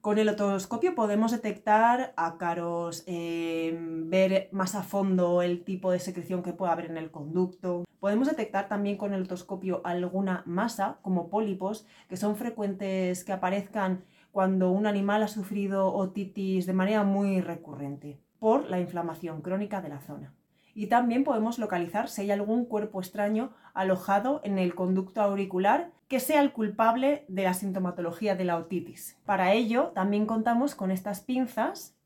Con 0.00 0.18
el 0.18 0.30
otoscopio 0.30 0.94
podemos 0.94 1.30
detectar 1.30 2.14
ácaros, 2.16 3.04
em, 3.06 4.08
ver 4.08 4.48
más 4.50 4.74
a 4.74 4.82
fondo 4.82 5.42
el 5.42 5.62
tipo 5.62 5.92
de 5.92 5.98
secreción 5.98 6.42
que 6.42 6.54
puede 6.54 6.72
haber 6.72 6.86
en 6.86 6.96
el 6.96 7.10
conducto. 7.10 7.84
Podemos 8.00 8.26
detectar 8.26 8.66
también 8.66 8.96
con 8.96 9.12
el 9.12 9.22
otoscopio 9.22 9.82
alguna 9.84 10.42
masa, 10.46 10.98
como 11.02 11.28
pólipos, 11.28 11.86
que 12.08 12.16
son 12.16 12.36
frecuentes 12.36 13.24
que 13.24 13.32
aparezcan 13.32 14.04
cuando 14.32 14.70
un 14.70 14.86
animal 14.86 15.22
ha 15.22 15.28
sufrido 15.28 15.92
otitis 15.92 16.66
de 16.66 16.72
manera 16.72 17.04
muy 17.04 17.40
recurrente 17.40 18.20
por 18.38 18.68
la 18.70 18.80
inflamación 18.80 19.42
crónica 19.42 19.80
de 19.82 19.88
la 19.88 20.00
zona 20.00 20.34
y 20.74 20.86
también 20.86 21.24
podemos 21.24 21.58
localizar 21.58 22.08
si 22.08 22.22
hay 22.22 22.30
algún 22.30 22.64
cuerpo 22.64 23.00
extraño 23.00 23.52
alojado 23.74 24.40
en 24.44 24.58
el 24.58 24.74
conducto 24.74 25.20
auricular 25.20 25.92
que 26.08 26.20
sea 26.20 26.40
el 26.40 26.52
culpable 26.52 27.24
de 27.28 27.44
la 27.44 27.54
sintomatología 27.54 28.34
de 28.34 28.44
la 28.44 28.56
otitis. 28.56 29.18
Para 29.24 29.52
ello 29.52 29.92
también 29.94 30.26
contamos 30.26 30.74
con 30.74 30.90
estas 30.90 31.20
pinzas 31.20 31.96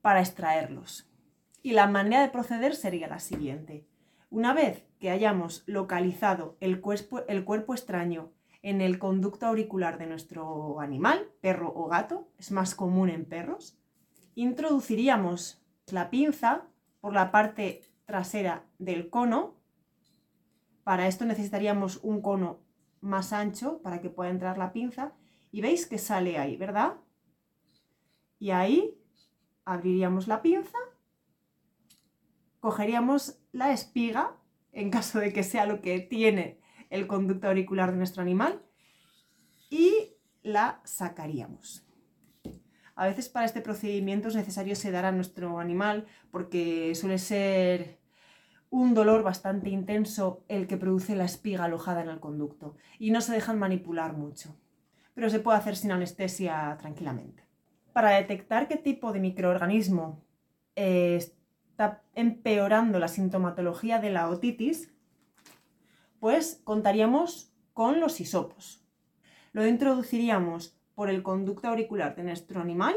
para 0.00 0.20
extraerlos. 0.20 1.08
Y 1.62 1.72
la 1.72 1.86
manera 1.86 2.22
de 2.22 2.28
proceder 2.28 2.74
sería 2.74 3.06
la 3.06 3.20
siguiente. 3.20 3.86
Una 4.30 4.52
vez 4.52 4.84
que 4.98 5.10
hayamos 5.10 5.62
localizado 5.66 6.56
el 6.60 6.80
cuerpo, 6.80 7.20
el 7.28 7.44
cuerpo 7.44 7.74
extraño 7.74 8.30
en 8.62 8.80
el 8.80 8.98
conducto 8.98 9.46
auricular 9.46 9.98
de 9.98 10.06
nuestro 10.06 10.80
animal, 10.80 11.28
perro 11.40 11.72
o 11.74 11.88
gato, 11.88 12.28
es 12.38 12.52
más 12.52 12.74
común 12.74 13.10
en 13.10 13.24
perros, 13.24 13.76
introduciríamos 14.34 15.62
la 15.88 16.10
pinza 16.10 16.68
por 17.00 17.12
la 17.12 17.32
parte 17.32 17.82
trasera 18.06 18.64
del 18.78 19.10
cono. 19.10 19.56
Para 20.84 21.08
esto 21.08 21.24
necesitaríamos 21.24 21.98
un 22.02 22.22
cono 22.22 22.60
más 23.00 23.32
ancho 23.32 23.82
para 23.82 24.00
que 24.00 24.10
pueda 24.10 24.30
entrar 24.30 24.56
la 24.58 24.72
pinza. 24.72 25.12
Y 25.50 25.60
veis 25.60 25.86
que 25.86 25.98
sale 25.98 26.38
ahí, 26.38 26.56
¿verdad? 26.56 26.94
Y 28.38 28.50
ahí 28.50 28.98
abriríamos 29.64 30.28
la 30.28 30.40
pinza, 30.40 30.78
cogeríamos 32.60 33.38
la 33.52 33.72
espiga, 33.72 34.36
en 34.72 34.90
caso 34.90 35.18
de 35.18 35.32
que 35.32 35.42
sea 35.42 35.66
lo 35.66 35.82
que 35.82 36.00
tiene 36.00 36.61
el 36.92 37.06
conducto 37.06 37.48
auricular 37.48 37.90
de 37.90 37.96
nuestro 37.96 38.22
animal, 38.22 38.62
y 39.70 40.14
la 40.42 40.80
sacaríamos. 40.84 41.86
A 42.94 43.06
veces 43.06 43.30
para 43.30 43.46
este 43.46 43.62
procedimiento 43.62 44.28
es 44.28 44.36
necesario 44.36 44.76
sedar 44.76 45.06
a 45.06 45.12
nuestro 45.12 45.58
animal 45.58 46.06
porque 46.30 46.94
suele 46.94 47.16
ser 47.18 47.98
un 48.68 48.92
dolor 48.92 49.22
bastante 49.22 49.70
intenso 49.70 50.44
el 50.48 50.66
que 50.66 50.76
produce 50.76 51.16
la 51.16 51.24
espiga 51.24 51.64
alojada 51.64 52.02
en 52.02 52.10
el 52.10 52.20
conducto 52.20 52.76
y 52.98 53.10
no 53.10 53.22
se 53.22 53.32
dejan 53.32 53.58
manipular 53.58 54.12
mucho, 54.14 54.54
pero 55.14 55.30
se 55.30 55.40
puede 55.40 55.58
hacer 55.58 55.76
sin 55.76 55.92
anestesia 55.92 56.76
tranquilamente. 56.78 57.42
Para 57.94 58.10
detectar 58.10 58.68
qué 58.68 58.76
tipo 58.76 59.12
de 59.12 59.20
microorganismo 59.20 60.22
eh, 60.76 61.16
está 61.16 62.02
empeorando 62.14 62.98
la 62.98 63.08
sintomatología 63.08 63.98
de 63.98 64.10
la 64.10 64.28
otitis, 64.28 64.92
pues 66.22 66.60
contaríamos 66.62 67.52
con 67.72 67.98
los 67.98 68.20
hisopos. 68.20 68.86
Lo 69.50 69.66
introduciríamos 69.66 70.78
por 70.94 71.10
el 71.10 71.24
conducto 71.24 71.66
auricular 71.66 72.14
de 72.14 72.22
nuestro 72.22 72.60
animal 72.60 72.94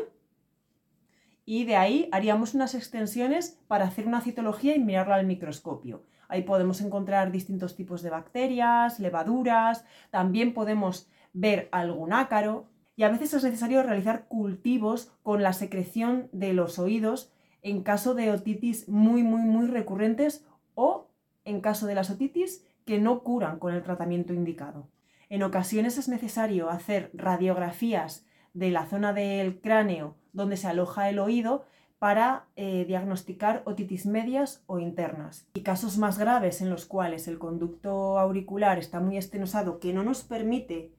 y 1.43 1.65
de 1.65 1.75
ahí 1.75 2.07
haríamos 2.11 2.53
unas 2.53 2.75
extensiones 2.75 3.59
para 3.67 3.85
hacer 3.85 4.05
una 4.05 4.21
citología 4.21 4.75
y 4.75 4.79
mirarlo 4.79 5.15
al 5.15 5.25
microscopio. 5.25 6.03
Ahí 6.27 6.43
podemos 6.43 6.81
encontrar 6.81 7.31
distintos 7.31 7.75
tipos 7.75 8.03
de 8.03 8.11
bacterias, 8.11 8.99
levaduras, 8.99 9.85
también 10.11 10.53
podemos 10.53 11.09
ver 11.33 11.67
algún 11.71 12.13
ácaro 12.13 12.67
y 12.95 13.05
a 13.05 13.09
veces 13.09 13.33
es 13.33 13.43
necesario 13.43 13.81
realizar 13.81 14.27
cultivos 14.27 15.11
con 15.23 15.41
la 15.41 15.53
secreción 15.53 16.29
de 16.31 16.53
los 16.53 16.77
oídos 16.77 17.33
en 17.63 17.81
caso 17.81 18.13
de 18.13 18.29
otitis 18.29 18.87
muy, 18.87 19.23
muy, 19.23 19.41
muy 19.41 19.65
recurrentes 19.65 20.45
o 20.75 21.07
en 21.43 21.61
caso 21.61 21.87
de 21.87 21.95
las 21.95 22.11
otitis 22.11 22.63
que 22.85 22.99
no 22.99 23.23
curan 23.23 23.59
con 23.59 23.73
el 23.73 23.83
tratamiento 23.83 24.33
indicado. 24.33 24.87
En 25.29 25.43
ocasiones 25.43 25.97
es 25.97 26.07
necesario 26.07 26.69
hacer 26.69 27.09
radiografías 27.13 28.25
de 28.53 28.71
la 28.71 28.85
zona 28.85 29.11
del 29.11 29.59
cráneo 29.59 30.15
donde 30.33 30.57
se 30.57 30.67
aloja 30.67 31.09
el 31.09 31.19
oído 31.19 31.65
para 31.99 32.45
eh, 32.55 32.85
diagnosticar 32.85 33.63
otitis 33.65 34.05
medias 34.05 34.63
o 34.67 34.79
internas. 34.79 35.47
Y 35.55 35.61
casos 35.61 35.97
más 35.97 36.19
graves 36.19 36.61
en 36.61 36.69
los 36.69 36.85
cuales 36.85 37.27
el 37.27 37.39
conducto 37.39 38.19
auricular 38.19 38.77
está 38.77 38.99
muy 38.99 39.17
estenosado 39.17 39.79
que 39.79 39.93
no 39.93 40.03
nos 40.03 40.23
permite 40.23 40.93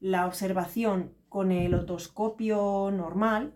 la 0.00 0.26
observación 0.26 1.12
con 1.28 1.52
el 1.52 1.74
otoscopio 1.74 2.90
normal, 2.90 3.54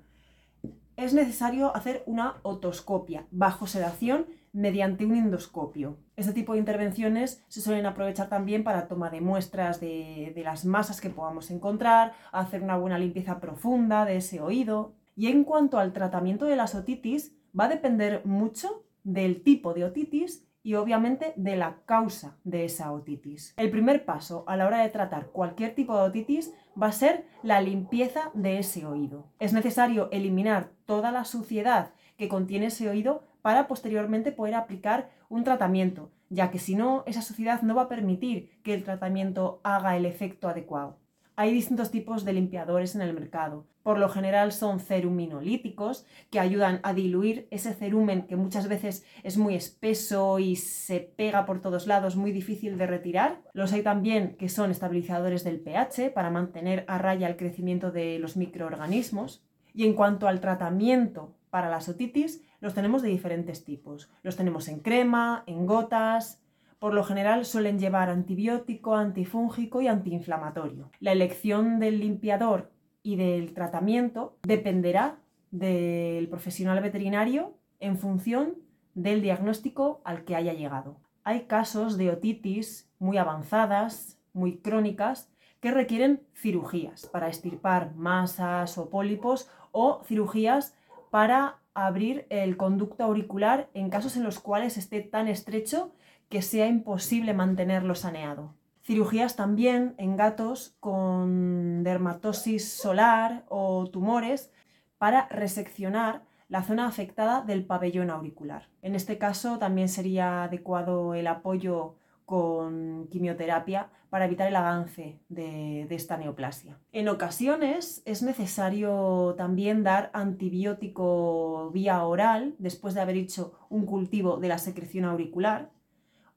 es 0.97 1.13
necesario 1.13 1.75
hacer 1.75 2.05
una 2.07 2.37
otoscopia 2.43 3.27
bajo 3.31 3.67
sedación 3.67 4.27
mediante 4.53 5.05
un 5.05 5.17
endoscopio. 5.17 5.99
Este 6.17 6.33
tipo 6.33 6.53
de 6.53 6.61
intervenciones 6.61 7.43
se 7.49 7.61
suelen 7.61 7.87
aprovechar 7.87 8.29
también 8.29 8.63
para 8.63 8.87
toma 8.87 9.11
de 9.11 9.21
muestras 9.21 9.81
de, 9.81 10.33
las 10.45 10.65
masas 10.65 11.01
que 11.01 11.11
podamos 11.11 11.51
encontrar, 11.51 12.13
hacer 12.31 12.63
una 12.63 12.77
buena 12.77 12.99
limpieza 12.99 13.41
profunda 13.41 14.05
de 14.05 14.17
ese 14.17 14.41
oído. 14.41 14.95
Y 15.17 15.27
en 15.27 15.43
cuanto 15.43 15.79
al 15.79 15.93
tratamiento 15.93 16.47
de 16.47 16.57
las 16.57 16.75
otitis, 16.75 17.35
va 17.59 17.65
a 17.65 17.69
depender 17.69 18.23
mucho 18.25 18.85
del 19.03 19.43
tipo 19.43 19.75
de 19.75 19.85
otitis 19.85 20.47
y 20.63 20.75
obviamente 20.75 21.35
de 21.37 21.57
la 21.57 21.79
causa 21.85 22.39
de 22.45 22.65
esa 22.65 22.93
otitis. 22.93 23.53
El 23.57 23.71
primer 23.71 24.05
paso 24.05 24.45
a 24.47 24.57
la 24.57 24.67
hora 24.67 24.79
de 24.79 24.89
tratar 24.89 25.27
cualquier 25.27 25.75
tipo 25.75 25.97
de 25.97 26.05
otitis 26.05 26.55
va 26.81 26.87
a 26.89 26.93
ser 26.93 27.27
la 27.43 27.61
limpieza 27.61 28.31
de 28.35 28.59
ese 28.59 28.87
oído. 28.87 29.27
Es 29.41 29.53
necesario 29.53 30.09
eliminar 30.11 30.71
toda 30.87 31.11
la 31.11 31.25
suciedad 31.25 31.91
que 32.17 32.29
contiene 32.29 32.67
ese 32.67 32.89
oído 32.89 33.25
para 33.43 33.69
posteriormente 33.69 34.33
poder 34.33 34.55
aplicar 34.55 35.11
un 35.29 35.45
tratamiento, 35.45 36.11
ya 36.31 36.51
que 36.51 36.59
si 36.59 36.75
no, 36.75 37.05
esa 37.07 37.23
suciedad 37.23 37.63
no 37.63 37.75
va 37.75 37.83
a 37.83 37.89
permitir 37.89 38.51
que 38.63 38.75
el 38.75 38.85
tratamiento 38.85 39.61
haga 39.63 39.97
el 39.97 40.07
efecto 40.07 40.49
adecuado. 40.49 40.99
Hay 41.37 41.53
distintos 41.53 41.91
tipos 41.91 42.25
de 42.25 42.33
limpiadores 42.33 42.95
en 42.95 43.03
el 43.03 43.13
mercado. 43.13 43.67
Por 43.83 43.99
lo 43.99 44.09
general 44.09 44.53
son 44.53 44.79
ceruminolíticos 44.79 46.07
que 46.31 46.39
ayudan 46.39 46.79
a 46.85 46.95
diluir 46.95 47.49
ese 47.51 47.75
cerumen 47.75 48.23
que 48.23 48.37
muchas 48.37 48.69
veces 48.69 49.05
es 49.25 49.37
muy 49.37 49.57
espeso 49.57 50.39
y 50.39 50.55
se 50.55 51.01
pega 51.01 51.45
por 51.45 51.61
todos 51.61 51.89
lados, 51.89 52.15
muy 52.15 52.31
difícil 52.31 52.79
de 52.79 52.87
retirar. 52.87 53.43
Los 53.53 53.73
hay 53.73 53.83
también 53.83 54.37
que 54.37 54.49
son 54.49 54.71
estabilizadores 54.71 55.43
del 55.43 55.61
pH 55.61 56.13
para 56.15 56.31
mantener 56.31 56.85
a 56.87 56.99
raya 56.99 57.27
el 57.27 57.37
crecimiento 57.37 57.91
de 57.91 58.21
los 58.21 58.37
microorganismos. 58.37 59.45
Y 59.75 59.87
en 59.87 59.95
cuanto 59.95 60.29
al 60.29 60.41
tratamiento 60.41 61.35
para 61.51 61.69
las 61.69 61.89
otitis, 61.89 62.43
los 62.65 62.73
tenemos 62.73 63.03
de 63.03 63.11
diferentes 63.11 63.63
tipos. 63.63 64.11
Los 64.23 64.37
tenemos 64.37 64.69
en 64.69 64.81
crema, 64.81 65.45
en 65.47 65.67
gotas, 65.67 66.43
por 66.79 66.95
lo 66.95 67.05
general 67.05 67.45
suelen 67.45 67.79
llevar 67.79 68.09
antibiótico, 68.09 68.97
antifúngico 68.97 69.83
y 69.83 69.89
antiinflamatorio. 69.89 70.91
La 70.99 71.13
elección 71.13 71.79
del 71.79 72.01
limpiador 72.01 72.73
y 73.03 73.17
del 73.17 73.53
tratamiento 73.53 74.39
dependerá 74.45 75.19
del 75.51 76.27
profesional 76.31 76.81
veterinario 76.81 77.53
en 77.81 77.99
función 77.99 78.55
del 78.95 79.21
diagnóstico 79.21 80.01
al 80.03 80.25
que 80.25 80.35
haya 80.35 80.55
llegado. 80.55 80.97
Hay 81.23 81.43
casos 81.43 81.99
de 81.99 82.09
otitis 82.09 82.91
muy 82.99 83.19
avanzadas, 83.19 84.19
muy 84.33 84.57
crónicas, 84.57 85.31
que 85.61 85.71
requieren 85.71 86.23
cirugías 86.35 87.05
para 87.09 87.29
estirpar 87.29 87.95
masas 87.95 88.79
o 88.79 88.89
pólipos 88.89 89.51
o 89.71 90.03
cirugías 90.05 90.75
para 91.11 91.59
abrir 91.75 92.27
el 92.31 92.57
conducto 92.57 93.05
auricular 93.05 93.69
en 93.75 93.91
casos 93.91 94.17
en 94.17 94.23
los 94.23 94.41
cuales 94.41 94.77
esté 94.77 95.01
tan 95.01 95.29
estrecho 95.29 95.93
que 96.29 96.41
sea 96.41 96.67
imposible 96.67 97.35
mantenerlo 97.35 97.95
saneado. 97.95 98.55
Cirugías 98.83 99.37
también 99.37 99.95
en 99.99 100.17
gatos 100.17 100.77
con 100.81 101.83
dermatosis 101.83 102.69
solar 102.69 103.45
o 103.49 103.89
tumores 103.91 104.51
para 104.99 105.29
reseccionar 105.29 106.23
la 106.49 106.63
zona 106.63 106.87
afectada 106.87 107.41
del 107.41 107.65
pabellón 107.65 108.11
auricular. 108.11 108.69
En 108.83 108.95
este 108.95 109.19
caso 109.19 109.59
también 109.59 109.89
sería 109.89 110.45
adecuado 110.45 111.15
el 111.15 111.27
apoyo 111.27 111.97
con 112.25 113.09
quimioterapia 113.09 113.91
para 114.11 114.27
evitar 114.27 114.47
el 114.47 114.57
avance 114.57 115.19
de, 115.29 115.87
esta 115.91 116.17
neoplasia. 116.17 116.79
En 116.93 117.09
ocasiones 117.09 118.03
es 118.05 118.23
necesario 118.23 119.35
también 119.37 119.83
dar 119.83 120.11
antibiótico 120.13 121.71
vía 121.73 122.03
oral 122.05 122.55
después 122.59 122.95
de 122.95 123.01
haber 123.01 123.17
hecho 123.17 123.55
un 123.69 123.87
cultivo 123.87 124.37
de 124.37 124.49
la 124.49 124.59
secreción 124.59 125.05
auricular 125.05 125.71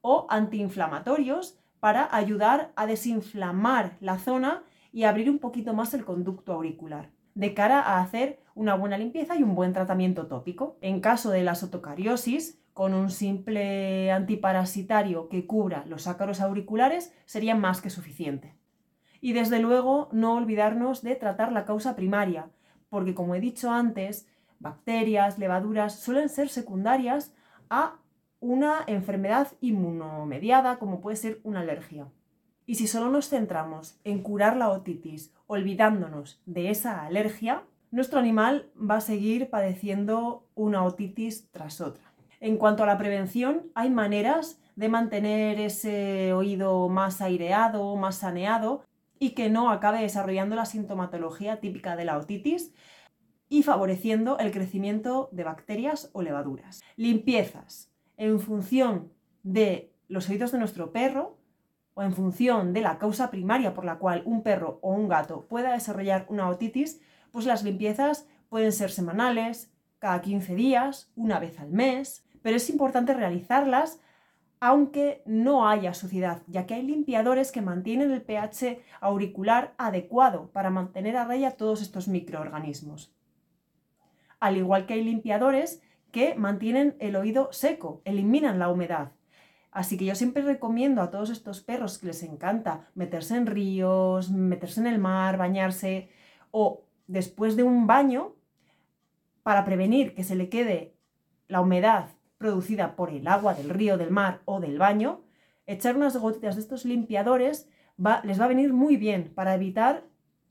o 0.00 0.26
antiinflamatorios 0.28 1.58
para 1.80 2.08
ayudar 2.14 2.72
a 2.74 2.86
desinflamar 2.86 3.96
la 4.00 4.18
zona 4.18 4.64
y 4.92 5.04
abrir 5.04 5.30
un 5.30 5.38
poquito 5.38 5.74
más 5.74 5.94
el 5.94 6.04
conducto 6.04 6.52
auricular, 6.52 7.10
de 7.34 7.54
cara 7.54 7.80
a 7.80 8.00
hacer 8.00 8.40
una 8.54 8.74
buena 8.74 8.98
limpieza 8.98 9.36
y 9.36 9.44
un 9.44 9.54
buen 9.54 9.72
tratamiento 9.72 10.26
tópico. 10.26 10.78
En 10.80 11.00
caso 11.00 11.30
de 11.30 11.44
la 11.44 11.54
sotocariosis, 11.54 12.60
con 12.78 12.94
un 12.94 13.10
simple 13.10 14.12
antiparasitario 14.12 15.28
que 15.28 15.48
cubra 15.48 15.84
los 15.86 16.06
ácaros 16.06 16.40
auriculares 16.40 17.12
sería 17.24 17.56
más 17.56 17.80
que 17.80 17.90
suficiente. 17.90 18.54
Y 19.20 19.32
desde 19.32 19.58
luego 19.58 20.08
no 20.12 20.34
olvidarnos 20.34 21.02
de 21.02 21.16
tratar 21.16 21.50
la 21.50 21.64
causa 21.64 21.96
primaria, 21.96 22.52
porque 22.88 23.16
como 23.16 23.34
he 23.34 23.40
dicho 23.40 23.72
antes, 23.72 24.28
bacterias, 24.60 25.40
levaduras 25.40 25.98
suelen 25.98 26.28
ser 26.28 26.50
secundarias 26.50 27.34
a 27.68 27.96
una 28.38 28.84
enfermedad 28.86 29.48
inmunomediada 29.60 30.78
como 30.78 31.00
puede 31.00 31.16
ser 31.16 31.40
una 31.42 31.62
alergia. 31.62 32.06
Y 32.64 32.76
si 32.76 32.86
solo 32.86 33.10
nos 33.10 33.28
centramos 33.28 33.98
en 34.04 34.22
curar 34.22 34.56
la 34.56 34.68
otitis 34.68 35.34
olvidándonos 35.48 36.40
de 36.46 36.70
esa 36.70 37.04
alergia, 37.04 37.64
nuestro 37.90 38.20
animal 38.20 38.70
va 38.78 38.98
a 38.98 39.00
seguir 39.00 39.50
padeciendo 39.50 40.46
una 40.54 40.84
otitis 40.84 41.50
tras 41.50 41.80
otra. 41.80 42.07
En 42.40 42.56
cuanto 42.56 42.84
a 42.84 42.86
la 42.86 42.98
prevención, 42.98 43.70
hay 43.74 43.90
maneras 43.90 44.60
de 44.76 44.88
mantener 44.88 45.58
ese 45.58 46.32
oído 46.32 46.88
más 46.88 47.20
aireado, 47.20 47.96
más 47.96 48.18
saneado 48.18 48.84
y 49.18 49.30
que 49.30 49.50
no 49.50 49.70
acabe 49.70 50.00
desarrollando 50.00 50.54
la 50.54 50.64
sintomatología 50.64 51.58
típica 51.58 51.96
de 51.96 52.04
la 52.04 52.16
otitis 52.16 52.72
y 53.48 53.64
favoreciendo 53.64 54.38
el 54.38 54.52
crecimiento 54.52 55.28
de 55.32 55.42
bacterias 55.42 56.10
o 56.12 56.22
levaduras. 56.22 56.80
Limpiezas 56.94 57.90
en 58.16 58.38
función 58.38 59.12
de 59.42 59.92
los 60.06 60.28
oídos 60.28 60.52
de 60.52 60.58
nuestro 60.58 60.92
perro 60.92 61.38
o 61.94 62.04
en 62.04 62.12
función 62.12 62.72
de 62.72 62.82
la 62.82 62.98
causa 62.98 63.32
primaria 63.32 63.74
por 63.74 63.84
la 63.84 63.98
cual 63.98 64.22
un 64.24 64.44
perro 64.44 64.78
o 64.82 64.92
un 64.92 65.08
gato 65.08 65.46
pueda 65.48 65.72
desarrollar 65.72 66.26
una 66.28 66.48
otitis, 66.48 67.00
pues 67.32 67.46
las 67.46 67.64
limpiezas 67.64 68.28
pueden 68.48 68.70
ser 68.70 68.92
semanales, 68.92 69.72
cada 69.98 70.20
15 70.20 70.54
días, 70.54 71.10
una 71.16 71.40
vez 71.40 71.58
al 71.58 71.70
mes, 71.70 72.24
pero 72.42 72.56
es 72.56 72.70
importante 72.70 73.14
realizarlas 73.14 74.00
aunque 74.60 75.22
no 75.24 75.68
haya 75.68 75.94
suciedad, 75.94 76.42
ya 76.48 76.66
que 76.66 76.74
hay 76.74 76.82
limpiadores 76.82 77.52
que 77.52 77.62
mantienen 77.62 78.10
el 78.10 78.22
pH 78.22 78.82
auricular 79.00 79.74
adecuado 79.78 80.50
para 80.52 80.70
mantener 80.70 81.16
a 81.16 81.24
raya 81.24 81.52
todos 81.52 81.80
estos 81.80 82.08
microorganismos. 82.08 83.14
Al 84.40 84.56
igual 84.56 84.86
que 84.86 84.94
hay 84.94 85.04
limpiadores 85.04 85.80
que 86.10 86.34
mantienen 86.34 86.96
el 86.98 87.16
oído 87.16 87.52
seco, 87.52 88.02
eliminan 88.04 88.58
la 88.58 88.68
humedad. 88.68 89.12
Así 89.70 89.96
que 89.96 90.06
yo 90.06 90.14
siempre 90.14 90.42
recomiendo 90.42 91.02
a 91.02 91.10
todos 91.10 91.30
estos 91.30 91.60
perros 91.60 91.98
que 91.98 92.06
les 92.06 92.22
encanta 92.22 92.88
meterse 92.94 93.36
en 93.36 93.46
ríos, 93.46 94.30
meterse 94.30 94.80
en 94.80 94.86
el 94.86 94.98
mar, 94.98 95.36
bañarse 95.36 96.08
o 96.50 96.84
después 97.06 97.56
de 97.56 97.62
un 97.62 97.86
baño, 97.86 98.34
para 99.42 99.64
prevenir 99.64 100.14
que 100.14 100.24
se 100.24 100.34
le 100.34 100.48
quede 100.48 100.94
la 101.46 101.60
humedad 101.60 102.17
producida 102.38 102.96
por 102.96 103.10
el 103.10 103.26
agua 103.28 103.54
del 103.54 103.68
río, 103.68 103.98
del 103.98 104.10
mar 104.10 104.40
o 104.44 104.60
del 104.60 104.78
baño, 104.78 105.20
echar 105.66 105.96
unas 105.96 106.16
gotitas 106.16 106.54
de 106.54 106.62
estos 106.62 106.84
limpiadores 106.84 107.68
les 108.24 108.40
va 108.40 108.44
a 108.44 108.48
venir 108.48 108.72
muy 108.72 108.96
bien 108.96 109.32
para 109.34 109.54
evitar 109.54 110.04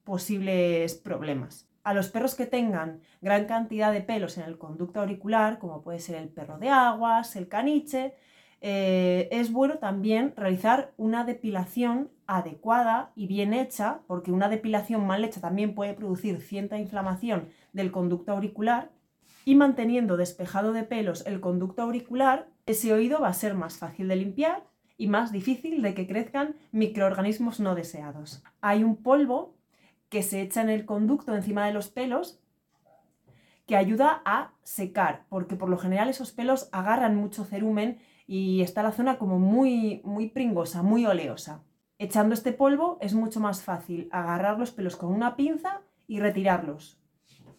posibles 0.03 0.95
problemas. 0.95 1.67
A 1.83 1.93
los 1.93 2.09
perros 2.09 2.35
que 2.35 2.45
tengan 2.45 2.99
gran 3.21 3.45
cantidad 3.45 3.93
de 3.93 4.01
pelos 4.01 4.37
en 4.37 4.43
el 4.43 4.57
conducto 4.57 4.99
auricular, 4.99 5.57
como 5.57 5.81
puede 5.81 5.99
ser 5.99 6.15
el 6.15 6.27
perro 6.27 6.57
de 6.57 6.69
aguas, 6.69 7.35
el 7.37 7.47
caniche, 7.47 8.13
eh, 8.59 9.29
es 9.31 9.51
bueno 9.51 9.77
también 9.77 10.33
realizar 10.35 10.93
una 10.97 11.23
depilación 11.23 12.09
adecuada 12.25 13.11
y 13.15 13.27
bien 13.27 13.53
hecha, 13.53 14.01
porque 14.07 14.31
una 14.31 14.49
depilación 14.49 15.07
mal 15.07 15.23
hecha 15.23 15.39
también 15.39 15.75
puede 15.75 15.93
producir 15.93 16.41
cierta 16.41 16.77
inflamación 16.77 17.49
del 17.71 17.91
conducto 17.91 18.33
auricular 18.33 18.89
y 19.45 19.55
manteniendo 19.55 20.17
despejado 20.17 20.73
de 20.73 20.83
pelos 20.83 21.25
el 21.25 21.39
conducto 21.39 21.81
auricular, 21.81 22.49
ese 22.65 22.91
oído 22.91 23.21
va 23.21 23.29
a 23.29 23.33
ser 23.33 23.53
más 23.53 23.77
fácil 23.77 24.09
de 24.09 24.17
limpiar 24.17 24.65
y 24.97 25.07
más 25.07 25.31
difícil 25.31 25.81
de 25.81 25.93
que 25.93 26.07
crezcan 26.07 26.55
microorganismos 26.71 27.59
no 27.59 27.75
deseados. 27.75 28.43
Hay 28.61 28.83
un 28.83 28.97
polvo 28.97 29.55
que 30.09 30.23
se 30.23 30.41
echa 30.41 30.61
en 30.61 30.69
el 30.69 30.85
conducto 30.85 31.35
encima 31.35 31.65
de 31.65 31.73
los 31.73 31.89
pelos 31.89 32.39
que 33.67 33.75
ayuda 33.75 34.21
a 34.25 34.53
secar, 34.63 35.25
porque 35.29 35.55
por 35.55 35.69
lo 35.69 35.77
general 35.77 36.09
esos 36.09 36.31
pelos 36.31 36.69
agarran 36.71 37.15
mucho 37.15 37.45
cerumen 37.45 37.99
y 38.25 38.61
está 38.61 38.83
la 38.83 38.91
zona 38.91 39.17
como 39.17 39.39
muy, 39.39 40.01
muy 40.03 40.29
pringosa, 40.29 40.83
muy 40.83 41.05
oleosa. 41.05 41.63
Echando 41.99 42.33
este 42.33 42.53
polvo 42.53 42.97
es 43.01 43.13
mucho 43.13 43.39
más 43.39 43.63
fácil 43.63 44.07
agarrar 44.11 44.59
los 44.59 44.71
pelos 44.71 44.95
con 44.95 45.13
una 45.13 45.35
pinza 45.35 45.81
y 46.07 46.19
retirarlos 46.19 46.97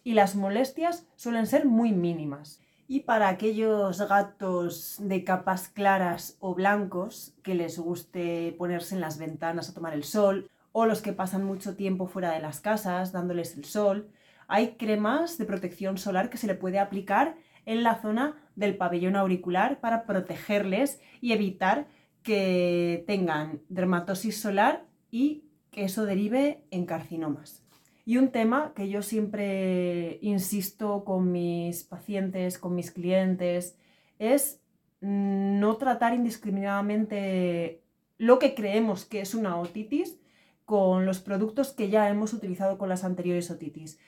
y 0.03 0.13
las 0.13 0.35
molestias 0.35 1.07
suelen 1.15 1.47
ser 1.47 1.65
muy 1.65 1.91
mínimas. 1.91 2.61
Y 2.87 3.01
para 3.01 3.27
aquellos 3.27 4.01
gatos 4.07 4.95
de 4.99 5.23
capas 5.23 5.69
claras 5.69 6.37
o 6.39 6.55
blancos 6.55 7.35
que 7.43 7.53
les 7.53 7.77
guste 7.77 8.55
ponerse 8.57 8.95
en 8.95 9.01
las 9.01 9.19
ventanas 9.19 9.69
a 9.69 9.73
tomar 9.73 9.93
el 9.93 10.03
sol, 10.03 10.49
o 10.71 10.85
los 10.85 11.01
que 11.01 11.13
pasan 11.13 11.43
mucho 11.43 11.75
tiempo 11.75 12.07
fuera 12.07 12.31
de 12.31 12.39
las 12.39 12.61
casas 12.61 13.11
dándoles 13.11 13.55
el 13.57 13.65
sol, 13.65 14.09
hay 14.47 14.75
cremas 14.75 15.37
de 15.37 15.45
protección 15.45 15.97
solar 15.97 16.29
que 16.29 16.37
se 16.37 16.47
le 16.47 16.55
puede 16.55 16.79
aplicar 16.79 17.35
en 17.65 17.83
la 17.83 18.01
zona 18.01 18.35
del 18.55 18.77
pabellón 18.77 19.15
auricular 19.15 19.79
para 19.79 20.05
protegerles 20.05 20.99
y 21.21 21.33
evitar 21.33 21.87
que 22.23 23.03
tengan 23.05 23.61
dermatosis 23.69 24.41
solar 24.41 24.85
y 25.11 25.43
que 25.71 25.83
eso 25.83 26.05
derive 26.05 26.63
en 26.71 26.85
carcinomas. 26.85 27.63
Y 28.09 28.17
un 28.17 28.31
tema 28.31 28.73
que 28.75 28.89
yo 28.89 29.03
siempre 29.03 30.17
insisto 30.23 31.03
con 31.03 31.31
mis 31.31 31.83
pacientes, 31.83 32.57
con 32.57 32.73
mis 32.73 32.89
clientes, 32.89 33.77
es 34.17 34.63
no 34.99 35.77
tratar 35.77 36.15
indiscriminadamente 36.15 37.83
lo 38.17 38.39
que 38.39 38.55
creemos 38.55 39.05
que 39.05 39.21
es 39.21 39.35
una 39.35 39.59
otitis 39.59 40.19
con 40.65 41.05
los 41.05 41.19
productos 41.19 41.71
que 41.71 41.91
ya 41.91 42.09
hemos 42.09 42.33
utilizado 42.33 42.79
con 42.79 42.89
las 42.89 43.03
anteriores 43.03 43.51
otitis. 43.51 43.99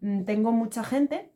Mm, 0.00 0.22
tengo 0.22 0.50
mucha 0.50 0.82
gente 0.82 1.30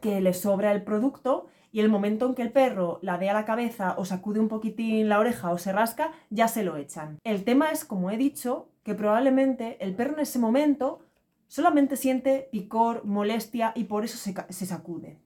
que 0.00 0.22
le 0.22 0.32
sobra 0.32 0.72
el 0.72 0.82
producto 0.82 1.48
y 1.72 1.80
el 1.80 1.90
momento 1.90 2.24
en 2.24 2.34
que 2.36 2.40
el 2.40 2.52
perro 2.52 3.00
la 3.02 3.18
dé 3.18 3.28
a 3.28 3.34
la 3.34 3.44
cabeza 3.44 3.96
o 3.98 4.06
sacude 4.06 4.40
un 4.40 4.48
poquitín 4.48 5.10
la 5.10 5.18
oreja 5.18 5.50
o 5.50 5.58
se 5.58 5.74
rasca, 5.74 6.10
ya 6.30 6.48
se 6.48 6.62
lo 6.62 6.78
echan. 6.78 7.18
El 7.22 7.44
tema 7.44 7.70
es, 7.70 7.84
como 7.84 8.10
he 8.10 8.16
dicho, 8.16 8.70
que 8.82 8.94
probablemente 8.94 9.76
el 9.84 9.94
perro 9.94 10.14
en 10.14 10.20
ese 10.20 10.38
momento 10.38 11.00
solamente 11.46 11.96
siente 11.96 12.48
picor, 12.50 13.04
molestia 13.04 13.72
y 13.74 13.84
por 13.84 14.04
eso 14.04 14.16
se, 14.16 14.66
sacude. 14.66 15.18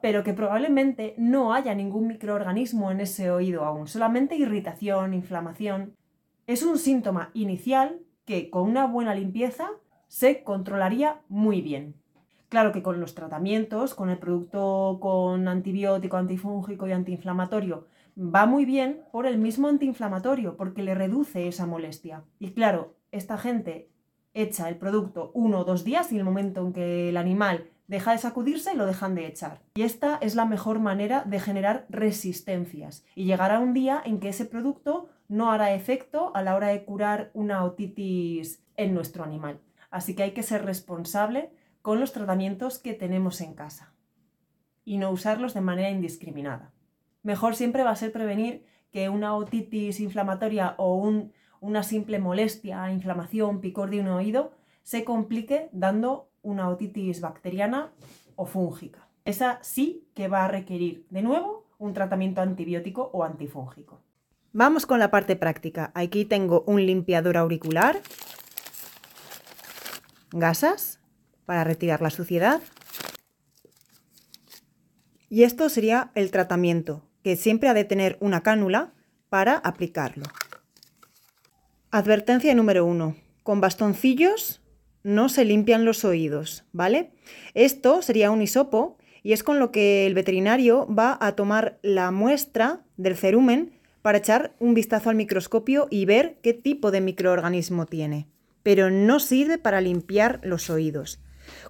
Pero 0.00 0.22
que 0.22 0.32
probablemente 0.32 1.14
no 1.18 1.52
haya 1.52 1.74
ningún 1.74 2.06
microorganismo 2.06 2.90
en 2.90 3.00
ese 3.00 3.30
oído 3.30 3.64
aún, 3.64 3.88
solamente 3.88 4.36
irritación, 4.36 5.14
inflamación. 5.14 5.94
Es 6.46 6.62
un 6.62 6.78
síntoma 6.78 7.30
inicial 7.34 8.00
que 8.24 8.50
con 8.50 8.68
una 8.68 8.86
buena 8.86 9.14
limpieza 9.14 9.70
se 10.06 10.42
controlaría 10.42 11.20
muy 11.28 11.60
bien. 11.60 11.94
Claro 12.48 12.72
que 12.72 12.82
con 12.82 13.00
los 13.00 13.14
tratamientos, 13.14 13.94
con 13.94 14.08
el 14.08 14.18
producto 14.18 14.98
con 15.00 15.48
antibiótico, 15.48 16.16
antifúngico 16.16 16.86
y 16.86 16.92
antiinflamatorio, 16.92 17.86
va 18.18 18.46
muy 18.46 18.64
bien 18.64 19.02
por 19.12 19.26
el 19.26 19.38
mismo 19.38 19.68
antiinflamatorio, 19.68 20.56
porque 20.56 20.82
le 20.82 20.94
reduce 20.94 21.46
esa 21.46 21.66
molestia. 21.66 22.24
Y 22.38 22.52
claro, 22.52 22.96
esta 23.12 23.36
gente 23.36 23.90
echa 24.42 24.68
el 24.68 24.76
producto 24.76 25.30
uno 25.34 25.60
o 25.60 25.64
dos 25.64 25.84
días 25.84 26.12
y 26.12 26.18
el 26.18 26.24
momento 26.24 26.60
en 26.66 26.72
que 26.72 27.08
el 27.08 27.16
animal 27.16 27.70
deja 27.88 28.12
de 28.12 28.18
sacudirse, 28.18 28.74
lo 28.74 28.86
dejan 28.86 29.14
de 29.14 29.26
echar. 29.26 29.62
Y 29.74 29.82
esta 29.82 30.18
es 30.20 30.34
la 30.34 30.44
mejor 30.44 30.78
manera 30.78 31.24
de 31.24 31.40
generar 31.40 31.86
resistencias. 31.88 33.04
Y 33.14 33.24
llegará 33.24 33.58
un 33.58 33.72
día 33.72 34.00
en 34.04 34.20
que 34.20 34.28
ese 34.28 34.44
producto 34.44 35.08
no 35.26 35.50
hará 35.50 35.72
efecto 35.72 36.30
a 36.34 36.42
la 36.42 36.54
hora 36.54 36.68
de 36.68 36.84
curar 36.84 37.30
una 37.34 37.64
otitis 37.64 38.62
en 38.76 38.94
nuestro 38.94 39.24
animal. 39.24 39.60
Así 39.90 40.14
que 40.14 40.22
hay 40.22 40.32
que 40.32 40.42
ser 40.42 40.64
responsable 40.64 41.50
con 41.82 41.98
los 41.98 42.12
tratamientos 42.12 42.78
que 42.78 42.92
tenemos 42.92 43.40
en 43.40 43.54
casa 43.54 43.94
y 44.84 44.98
no 44.98 45.10
usarlos 45.10 45.54
de 45.54 45.60
manera 45.62 45.90
indiscriminada. 45.90 46.72
Mejor 47.22 47.56
siempre 47.56 47.82
va 47.82 47.90
a 47.90 47.96
ser 47.96 48.12
prevenir 48.12 48.66
que 48.90 49.08
una 49.08 49.34
otitis 49.34 50.00
inflamatoria 50.00 50.74
o 50.78 50.94
un 50.96 51.32
una 51.60 51.82
simple 51.82 52.18
molestia, 52.18 52.90
inflamación, 52.90 53.60
picor 53.60 53.90
de 53.90 54.00
un 54.00 54.08
oído, 54.08 54.52
se 54.82 55.04
complique 55.04 55.68
dando 55.72 56.30
una 56.42 56.68
otitis 56.68 57.20
bacteriana 57.20 57.92
o 58.36 58.46
fúngica. 58.46 59.08
Esa 59.24 59.58
sí 59.62 60.08
que 60.14 60.28
va 60.28 60.44
a 60.44 60.48
requerir, 60.48 61.06
de 61.10 61.22
nuevo, 61.22 61.66
un 61.78 61.92
tratamiento 61.92 62.40
antibiótico 62.40 63.10
o 63.12 63.24
antifúngico. 63.24 64.00
Vamos 64.52 64.86
con 64.86 64.98
la 64.98 65.10
parte 65.10 65.36
práctica. 65.36 65.92
Aquí 65.94 66.24
tengo 66.24 66.64
un 66.66 66.86
limpiador 66.86 67.36
auricular, 67.36 68.00
gasas 70.30 71.00
para 71.44 71.64
retirar 71.64 72.00
la 72.00 72.10
suciedad. 72.10 72.62
Y 75.28 75.42
esto 75.42 75.68
sería 75.68 76.10
el 76.14 76.30
tratamiento, 76.30 77.02
que 77.22 77.36
siempre 77.36 77.68
ha 77.68 77.74
de 77.74 77.84
tener 77.84 78.16
una 78.20 78.42
cánula 78.42 78.94
para 79.28 79.56
aplicarlo. 79.56 80.24
Advertencia 81.90 82.54
número 82.54 82.84
uno. 82.84 83.16
Con 83.42 83.62
bastoncillos 83.62 84.60
no 85.04 85.30
se 85.30 85.46
limpian 85.46 85.86
los 85.86 86.04
oídos, 86.04 86.66
¿vale? 86.70 87.12
Esto 87.54 88.02
sería 88.02 88.30
un 88.30 88.42
hisopo 88.42 88.98
y 89.22 89.32
es 89.32 89.42
con 89.42 89.58
lo 89.58 89.72
que 89.72 90.06
el 90.06 90.12
veterinario 90.12 90.86
va 90.86 91.16
a 91.18 91.32
tomar 91.32 91.78
la 91.80 92.10
muestra 92.10 92.84
del 92.98 93.16
cerumen 93.16 93.72
para 94.02 94.18
echar 94.18 94.54
un 94.58 94.74
vistazo 94.74 95.08
al 95.08 95.16
microscopio 95.16 95.88
y 95.90 96.04
ver 96.04 96.36
qué 96.42 96.52
tipo 96.52 96.90
de 96.90 97.00
microorganismo 97.00 97.86
tiene. 97.86 98.28
Pero 98.62 98.90
no 98.90 99.18
sirve 99.18 99.56
para 99.56 99.80
limpiar 99.80 100.40
los 100.42 100.68
oídos. 100.68 101.20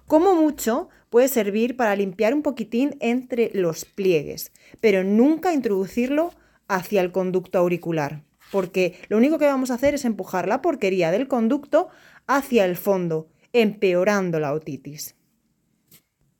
Como 0.05 0.35
mucho 0.35 0.89
puede 1.09 1.29
servir 1.29 1.77
para 1.77 1.95
limpiar 1.95 2.33
un 2.33 2.41
poquitín 2.41 2.97
entre 2.99 3.51
los 3.53 3.85
pliegues, 3.85 4.51
pero 4.81 5.05
nunca 5.05 5.53
introducirlo 5.53 6.33
hacia 6.67 6.99
el 6.99 7.13
conducto 7.13 7.57
auricular, 7.57 8.23
porque 8.51 8.99
lo 9.09 9.17
único 9.17 9.37
que 9.37 9.45
vamos 9.45 9.71
a 9.71 9.75
hacer 9.75 9.93
es 9.93 10.05
empujar 10.05 10.47
la 10.47 10.61
porquería 10.61 11.11
del 11.11 11.27
conducto 11.27 11.89
hacia 12.27 12.65
el 12.65 12.75
fondo, 12.75 13.29
empeorando 13.53 14.39
la 14.39 14.53
otitis. 14.53 15.15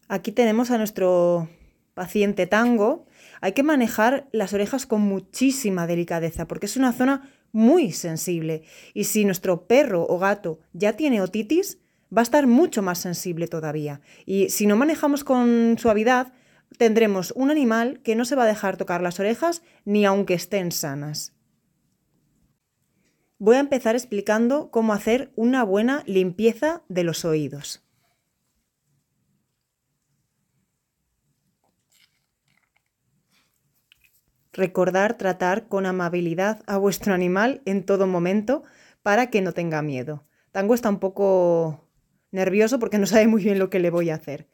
Aquí 0.07 0.31
tenemos 0.31 0.71
a 0.71 0.77
nuestro 0.77 1.49
paciente 1.93 2.47
tango. 2.47 3.05
Hay 3.41 3.51
que 3.51 3.63
manejar 3.63 4.27
las 4.31 4.53
orejas 4.53 4.85
con 4.85 5.01
muchísima 5.01 5.85
delicadeza 5.85 6.47
porque 6.47 6.65
es 6.65 6.77
una 6.77 6.93
zona 6.93 7.29
muy 7.51 7.91
sensible 7.91 8.63
y 8.93 9.05
si 9.05 9.25
nuestro 9.25 9.67
perro 9.67 10.05
o 10.07 10.19
gato 10.19 10.59
ya 10.73 10.93
tiene 10.93 11.21
otitis, 11.21 11.79
va 12.15 12.21
a 12.21 12.23
estar 12.23 12.47
mucho 12.47 12.81
más 12.81 12.99
sensible 12.99 13.47
todavía. 13.47 14.01
Y 14.25 14.49
si 14.49 14.65
no 14.65 14.75
manejamos 14.75 15.23
con 15.23 15.77
suavidad, 15.77 16.33
tendremos 16.77 17.33
un 17.35 17.51
animal 17.51 18.01
que 18.03 18.15
no 18.15 18.25
se 18.25 18.35
va 18.35 18.43
a 18.43 18.47
dejar 18.47 18.77
tocar 18.77 19.01
las 19.01 19.19
orejas 19.19 19.61
ni 19.85 20.05
aunque 20.05 20.33
estén 20.33 20.71
sanas. 20.71 21.33
Voy 23.41 23.55
a 23.55 23.61
empezar 23.61 23.95
explicando 23.95 24.69
cómo 24.69 24.91
hacer 24.91 25.31
una 25.37 25.63
buena 25.63 26.03
limpieza 26.05 26.83
de 26.89 27.05
los 27.05 27.23
oídos. 27.23 27.81
Recordar 34.51 35.17
tratar 35.17 35.69
con 35.69 35.85
amabilidad 35.85 36.63
a 36.67 36.77
vuestro 36.77 37.13
animal 37.13 37.61
en 37.63 37.85
todo 37.85 38.07
momento 38.07 38.63
para 39.03 39.29
que 39.29 39.41
no 39.41 39.53
tenga 39.53 39.81
miedo. 39.81 40.25
Tango 40.51 40.73
está 40.73 40.89
un 40.89 40.99
poco 40.99 41.87
nervioso 42.31 42.77
porque 42.77 42.97
no 42.97 43.05
sabe 43.05 43.27
muy 43.27 43.41
bien 43.41 43.57
lo 43.57 43.69
que 43.69 43.79
le 43.79 43.89
voy 43.89 44.09
a 44.09 44.15
hacer. 44.15 44.49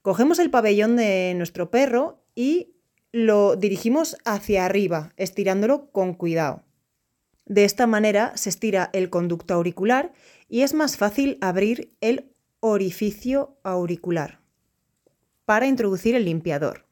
Cogemos 0.00 0.38
el 0.38 0.50
pabellón 0.50 0.96
de 0.96 1.34
nuestro 1.36 1.70
perro 1.70 2.24
y 2.34 2.76
lo 3.12 3.56
dirigimos 3.56 4.16
hacia 4.24 4.64
arriba, 4.64 5.12
estirándolo 5.18 5.90
con 5.90 6.14
cuidado. 6.14 6.64
De 7.52 7.64
esta 7.64 7.86
manera 7.86 8.34
se 8.34 8.48
estira 8.48 8.88
el 8.94 9.10
conducto 9.10 9.52
auricular 9.52 10.14
y 10.48 10.62
es 10.62 10.72
más 10.72 10.96
fácil 10.96 11.36
abrir 11.42 11.94
el 12.00 12.32
orificio 12.60 13.58
auricular 13.62 14.40
para 15.44 15.66
introducir 15.66 16.14
el 16.14 16.24
limpiador. 16.24 16.86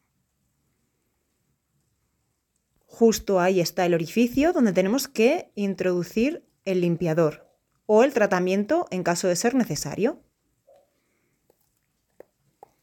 Justo 2.84 3.40
ahí 3.40 3.58
está 3.58 3.86
el 3.86 3.94
orificio 3.94 4.52
donde 4.52 4.74
tenemos 4.74 5.08
que 5.08 5.50
introducir 5.54 6.44
el 6.66 6.82
limpiador 6.82 7.48
o 7.86 8.04
el 8.04 8.12
tratamiento 8.12 8.86
en 8.90 9.02
caso 9.02 9.28
de 9.28 9.36
ser 9.36 9.54
necesario. 9.54 10.20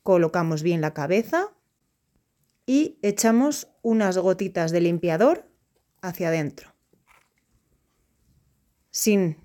Colocamos 0.01 0.63
bien 0.63 0.81
la 0.81 0.95
cabeza 0.95 1.53
y 2.65 2.97
echamos 3.03 3.67
unas 3.83 4.17
gotitas 4.17 4.71
de 4.71 4.81
limpiador 4.81 5.47
hacia 6.01 6.29
adentro 6.29 6.76
sin 8.97 9.37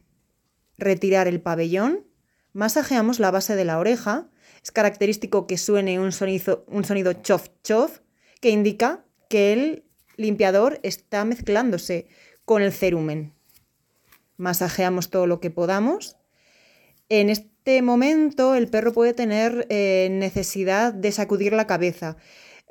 retirar 0.79 1.29
el 1.29 1.43
pabellón, 1.43 2.07
masajeamos 2.55 3.21
la 3.21 3.31
base 3.31 3.55
de 3.55 3.67
la 3.67 3.79
oreja. 3.79 4.31
Es 4.63 4.71
característico 4.71 5.47
que 5.47 5.59
suene 5.59 6.01
un 6.01 6.11
sonido, 6.11 6.65
un 6.69 6.87
sonido 6.87 7.13
chof 7.13 7.49
chof 7.63 7.99
que 8.41 8.49
indica 8.49 9.05
que 9.29 9.53
el 9.53 9.85
limpiador 10.17 10.81
está 10.83 11.27
mezclándose 11.27 12.07
con 12.47 12.63
el 12.63 12.73
cerumen. 12.73 13.35
Masajeamos 14.39 15.11
todo 15.11 15.27
lo 15.27 15.39
que 15.39 15.51
podamos. 15.51 16.17
En 17.11 17.29
este 17.29 17.83
momento 17.83 18.55
el 18.55 18.69
perro 18.69 18.95
puede 18.95 19.13
tener 19.13 19.67
eh, 19.69 20.09
necesidad 20.11 20.95
de 20.95 21.13
sacudir 21.13 21.53
la 21.53 21.67
cabeza. 21.67 22.17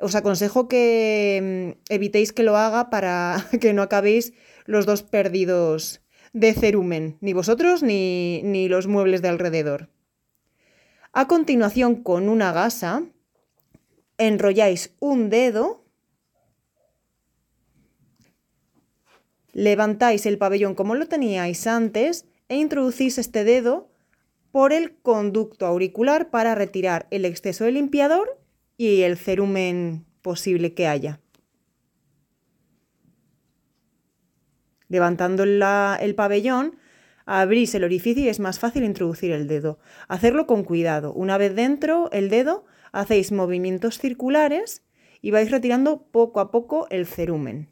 Os 0.00 0.16
aconsejo 0.16 0.66
que 0.66 1.76
mm, 1.78 1.92
evitéis 1.92 2.32
que 2.32 2.42
lo 2.42 2.56
haga 2.56 2.90
para 2.90 3.46
que 3.60 3.72
no 3.72 3.82
acabéis 3.82 4.32
los 4.66 4.84
dos 4.84 5.04
perdidos 5.04 6.01
de 6.32 6.54
cerumen, 6.54 7.18
ni 7.20 7.32
vosotros 7.32 7.82
ni, 7.82 8.42
ni 8.42 8.68
los 8.68 8.86
muebles 8.86 9.22
de 9.22 9.28
alrededor. 9.28 9.90
A 11.12 11.28
continuación, 11.28 12.02
con 12.02 12.28
una 12.28 12.52
gasa, 12.52 13.04
enrolláis 14.18 14.94
un 14.98 15.28
dedo, 15.28 15.84
levantáis 19.52 20.24
el 20.26 20.38
pabellón 20.38 20.74
como 20.74 20.94
lo 20.94 21.06
teníais 21.06 21.66
antes 21.66 22.26
e 22.48 22.56
introducís 22.56 23.18
este 23.18 23.44
dedo 23.44 23.90
por 24.50 24.72
el 24.72 24.96
conducto 24.96 25.66
auricular 25.66 26.30
para 26.30 26.54
retirar 26.54 27.06
el 27.10 27.24
exceso 27.24 27.64
de 27.64 27.72
limpiador 27.72 28.38
y 28.76 29.02
el 29.02 29.16
cerumen 29.16 30.04
posible 30.20 30.74
que 30.74 30.86
haya. 30.86 31.21
Levantando 34.92 35.44
el 35.44 36.14
pabellón, 36.14 36.76
abrís 37.24 37.74
el 37.74 37.84
orificio 37.84 38.24
y 38.24 38.28
es 38.28 38.40
más 38.40 38.58
fácil 38.58 38.84
introducir 38.84 39.32
el 39.32 39.48
dedo. 39.48 39.78
Hacerlo 40.06 40.46
con 40.46 40.64
cuidado. 40.64 41.14
Una 41.14 41.38
vez 41.38 41.54
dentro 41.56 42.10
el 42.12 42.28
dedo, 42.28 42.66
hacéis 42.92 43.32
movimientos 43.32 43.96
circulares 43.96 44.84
y 45.22 45.30
vais 45.30 45.50
retirando 45.50 46.02
poco 46.02 46.40
a 46.40 46.50
poco 46.50 46.88
el 46.90 47.06
cerumen. 47.06 47.70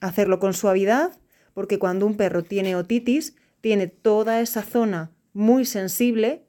Hacerlo 0.00 0.38
con 0.38 0.54
suavidad, 0.54 1.20
porque 1.52 1.78
cuando 1.78 2.06
un 2.06 2.16
perro 2.16 2.42
tiene 2.42 2.74
otitis, 2.74 3.36
tiene 3.60 3.86
toda 3.86 4.40
esa 4.40 4.62
zona 4.62 5.10
muy 5.36 5.66
sensible 5.66 6.46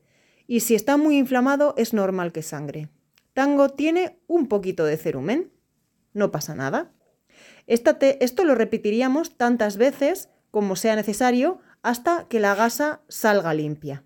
y 0.48 0.62
si 0.62 0.74
está 0.74 0.96
muy 0.96 1.18
inflamado 1.18 1.74
es 1.78 1.94
normal 1.94 2.32
que 2.32 2.42
sangre. 2.42 2.90
Tango 3.34 3.70
tiene 3.70 4.18
un 4.28 4.48
poquito 4.48 4.86
de 4.86 4.96
cerumen, 4.96 5.52
no 6.14 6.32
pasa 6.32 6.56
nada. 6.56 6.94
esto 7.68 8.44
lo 8.46 8.56
repetiríamos 8.56 9.36
tantas 9.36 9.76
veces 9.76 10.30
como 10.52 10.78
sea 10.78 10.96
necesario 10.96 11.60
hasta 11.82 12.28
que 12.30 12.40
la 12.40 12.56
gasa 12.56 13.02
salga 13.10 13.54
limpia. 13.54 14.06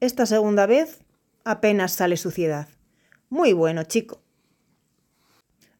Esta 0.00 0.24
segunda 0.26 0.66
vez 0.66 1.04
apenas 1.44 1.92
sale 1.92 2.16
suciedad. 2.16 2.66
Muy 3.32 3.54
bueno, 3.54 3.84
chico. 3.84 4.20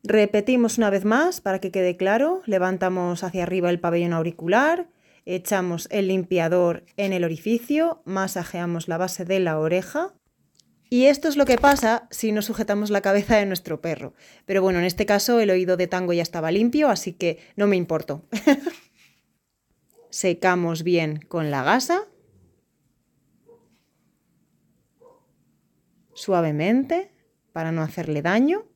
Repetimos 0.02 0.78
una 0.78 0.88
vez 0.88 1.04
más 1.04 1.42
para 1.42 1.58
que 1.58 1.70
quede 1.70 1.98
claro. 1.98 2.40
Levantamos 2.46 3.22
hacia 3.24 3.42
arriba 3.42 3.68
el 3.68 3.78
pabellón 3.78 4.14
auricular, 4.14 4.88
echamos 5.26 5.86
el 5.90 6.08
limpiador 6.08 6.86
en 6.96 7.12
el 7.12 7.24
orificio, 7.24 8.00
masajeamos 8.06 8.88
la 8.88 8.96
base 8.96 9.26
de 9.26 9.38
la 9.38 9.58
oreja. 9.58 10.14
Y 10.88 11.04
esto 11.04 11.28
es 11.28 11.36
lo 11.36 11.44
que 11.44 11.58
pasa 11.58 12.08
si 12.10 12.32
no 12.32 12.40
sujetamos 12.40 12.88
la 12.88 13.02
cabeza 13.02 13.36
de 13.36 13.44
nuestro 13.44 13.82
perro. 13.82 14.14
Pero 14.46 14.62
bueno, 14.62 14.78
en 14.78 14.86
este 14.86 15.04
caso 15.04 15.38
el 15.38 15.50
oído 15.50 15.76
de 15.76 15.88
tango 15.88 16.14
ya 16.14 16.22
estaba 16.22 16.50
limpio, 16.50 16.88
así 16.88 17.12
que 17.12 17.38
no 17.56 17.66
me 17.66 17.76
importó. 17.76 18.24
Secamos 20.08 20.84
bien 20.84 21.20
con 21.28 21.50
la 21.50 21.62
gasa. 21.62 22.08
Suavemente 26.14 27.12
para 27.52 27.72
no 27.72 27.82
hacerle 27.82 28.22
daño. 28.22 28.66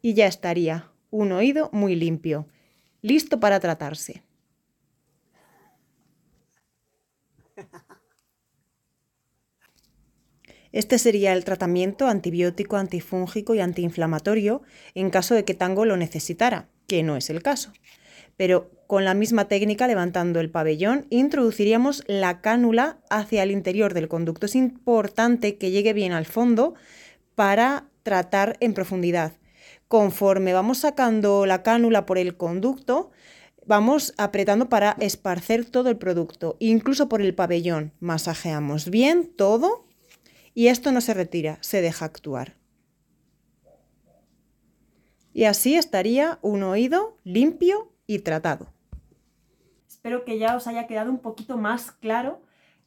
Y 0.00 0.14
ya 0.14 0.26
estaría 0.26 0.90
un 1.10 1.32
oído 1.32 1.70
muy 1.72 1.94
limpio, 1.94 2.48
listo 3.02 3.38
para 3.38 3.60
tratarse. 3.60 4.24
Este 10.72 10.98
sería 10.98 11.34
el 11.34 11.44
tratamiento 11.44 12.08
antibiótico, 12.08 12.76
antifúngico 12.76 13.54
y 13.54 13.60
antiinflamatorio 13.60 14.62
en 14.94 15.10
caso 15.10 15.34
de 15.34 15.44
que 15.44 15.52
Tango 15.52 15.84
lo 15.84 15.98
necesitara, 15.98 16.70
que 16.86 17.02
no 17.02 17.16
es 17.16 17.28
el 17.28 17.42
caso. 17.42 17.72
Pero 18.36 18.70
con 18.86 19.04
la 19.04 19.14
misma 19.14 19.48
técnica, 19.48 19.86
levantando 19.86 20.40
el 20.40 20.50
pabellón, 20.50 21.06
introduciríamos 21.10 22.04
la 22.06 22.40
cánula 22.40 22.98
hacia 23.08 23.42
el 23.42 23.50
interior 23.50 23.94
del 23.94 24.08
conducto. 24.08 24.46
Es 24.46 24.54
importante 24.54 25.56
que 25.56 25.70
llegue 25.70 25.92
bien 25.92 26.12
al 26.12 26.26
fondo 26.26 26.74
para 27.34 27.88
tratar 28.02 28.56
en 28.60 28.74
profundidad. 28.74 29.32
Conforme 29.88 30.52
vamos 30.52 30.78
sacando 30.78 31.46
la 31.46 31.62
cánula 31.62 32.06
por 32.06 32.18
el 32.18 32.36
conducto, 32.36 33.10
vamos 33.66 34.14
apretando 34.18 34.68
para 34.68 34.96
esparcer 35.00 35.64
todo 35.64 35.88
el 35.88 35.96
producto, 35.96 36.56
incluso 36.58 37.08
por 37.08 37.22
el 37.22 37.34
pabellón. 37.34 37.92
Masajeamos 38.00 38.90
bien 38.90 39.32
todo 39.36 39.86
y 40.54 40.68
esto 40.68 40.92
no 40.92 41.00
se 41.00 41.14
retira, 41.14 41.58
se 41.60 41.80
deja 41.80 42.04
actuar. 42.04 42.56
Y 45.34 45.44
así 45.44 45.76
estaría 45.76 46.38
un 46.42 46.62
oído 46.62 47.16
limpio 47.24 47.91
y 48.06 48.20
tratado. 48.20 48.68
Espero 49.86 50.24
que 50.24 50.38
ya 50.38 50.56
os 50.56 50.66
haya 50.66 50.86
quedado 50.86 51.10
un 51.10 51.18
poquito 51.18 51.56
más 51.56 51.92
claro 51.92 52.42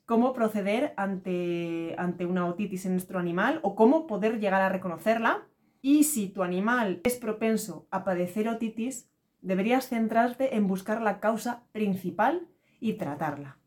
cómo 0.06 0.34
proceder 0.34 0.94
ante, 0.98 1.96
ante 1.98 2.26
una 2.26 2.48
otitis 2.48 2.86
en 2.86 2.94
nuestro 2.94 3.20
animal 3.20 3.60
o 3.64 3.76
cómo 3.76 4.08
poder 4.08 4.40
llegar 4.40 4.62
a 4.62 4.70
reconocerla. 4.70 5.48
Y 5.82 6.04
si 6.04 6.28
tu 6.28 6.44
animal 6.44 7.02
es 7.04 7.16
propenso 7.16 7.88
a 7.92 8.04
padecer 8.04 8.48
otitis, 8.50 9.10
deberías 9.42 9.88
centrarte 9.88 10.56
en 10.56 10.68
buscar 10.68 11.02
la 11.02 11.20
causa 11.20 11.64
principal 11.72 12.48
y 12.80 12.94
tratarla 12.94 13.58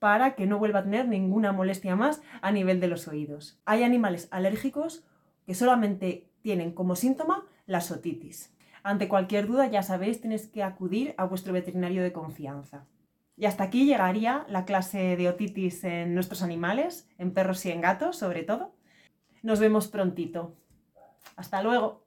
para 0.00 0.34
que 0.34 0.46
no 0.46 0.58
vuelva 0.58 0.80
a 0.80 0.84
tener 0.84 1.06
ninguna 1.06 1.52
molestia 1.52 1.94
más 1.94 2.22
a 2.40 2.50
nivel 2.50 2.80
de 2.80 2.88
los 2.88 3.06
oídos. 3.06 3.60
Hay 3.66 3.84
animales 3.84 4.28
alérgicos 4.32 5.04
que 5.46 5.54
solamente 5.54 6.30
tienen 6.42 6.72
como 6.72 6.96
síntoma 6.96 7.46
la 7.66 7.78
otitis. 7.78 8.52
Ante 8.82 9.08
cualquier 9.08 9.46
duda, 9.46 9.66
ya 9.66 9.82
sabéis, 9.82 10.20
tenéis 10.20 10.46
que 10.46 10.62
acudir 10.62 11.14
a 11.18 11.24
vuestro 11.24 11.52
veterinario 11.52 12.02
de 12.02 12.12
confianza. 12.12 12.86
Y 13.36 13.46
hasta 13.46 13.64
aquí 13.64 13.86
llegaría 13.86 14.44
la 14.48 14.64
clase 14.64 15.16
de 15.16 15.28
otitis 15.28 15.84
en 15.84 16.14
nuestros 16.14 16.42
animales, 16.42 17.08
en 17.18 17.32
perros 17.32 17.64
y 17.64 17.70
en 17.70 17.80
gatos 17.80 18.16
sobre 18.16 18.42
todo. 18.42 18.74
Nos 19.42 19.60
vemos 19.60 19.88
prontito. 19.88 20.54
Hasta 21.36 21.62
luego. 21.62 22.04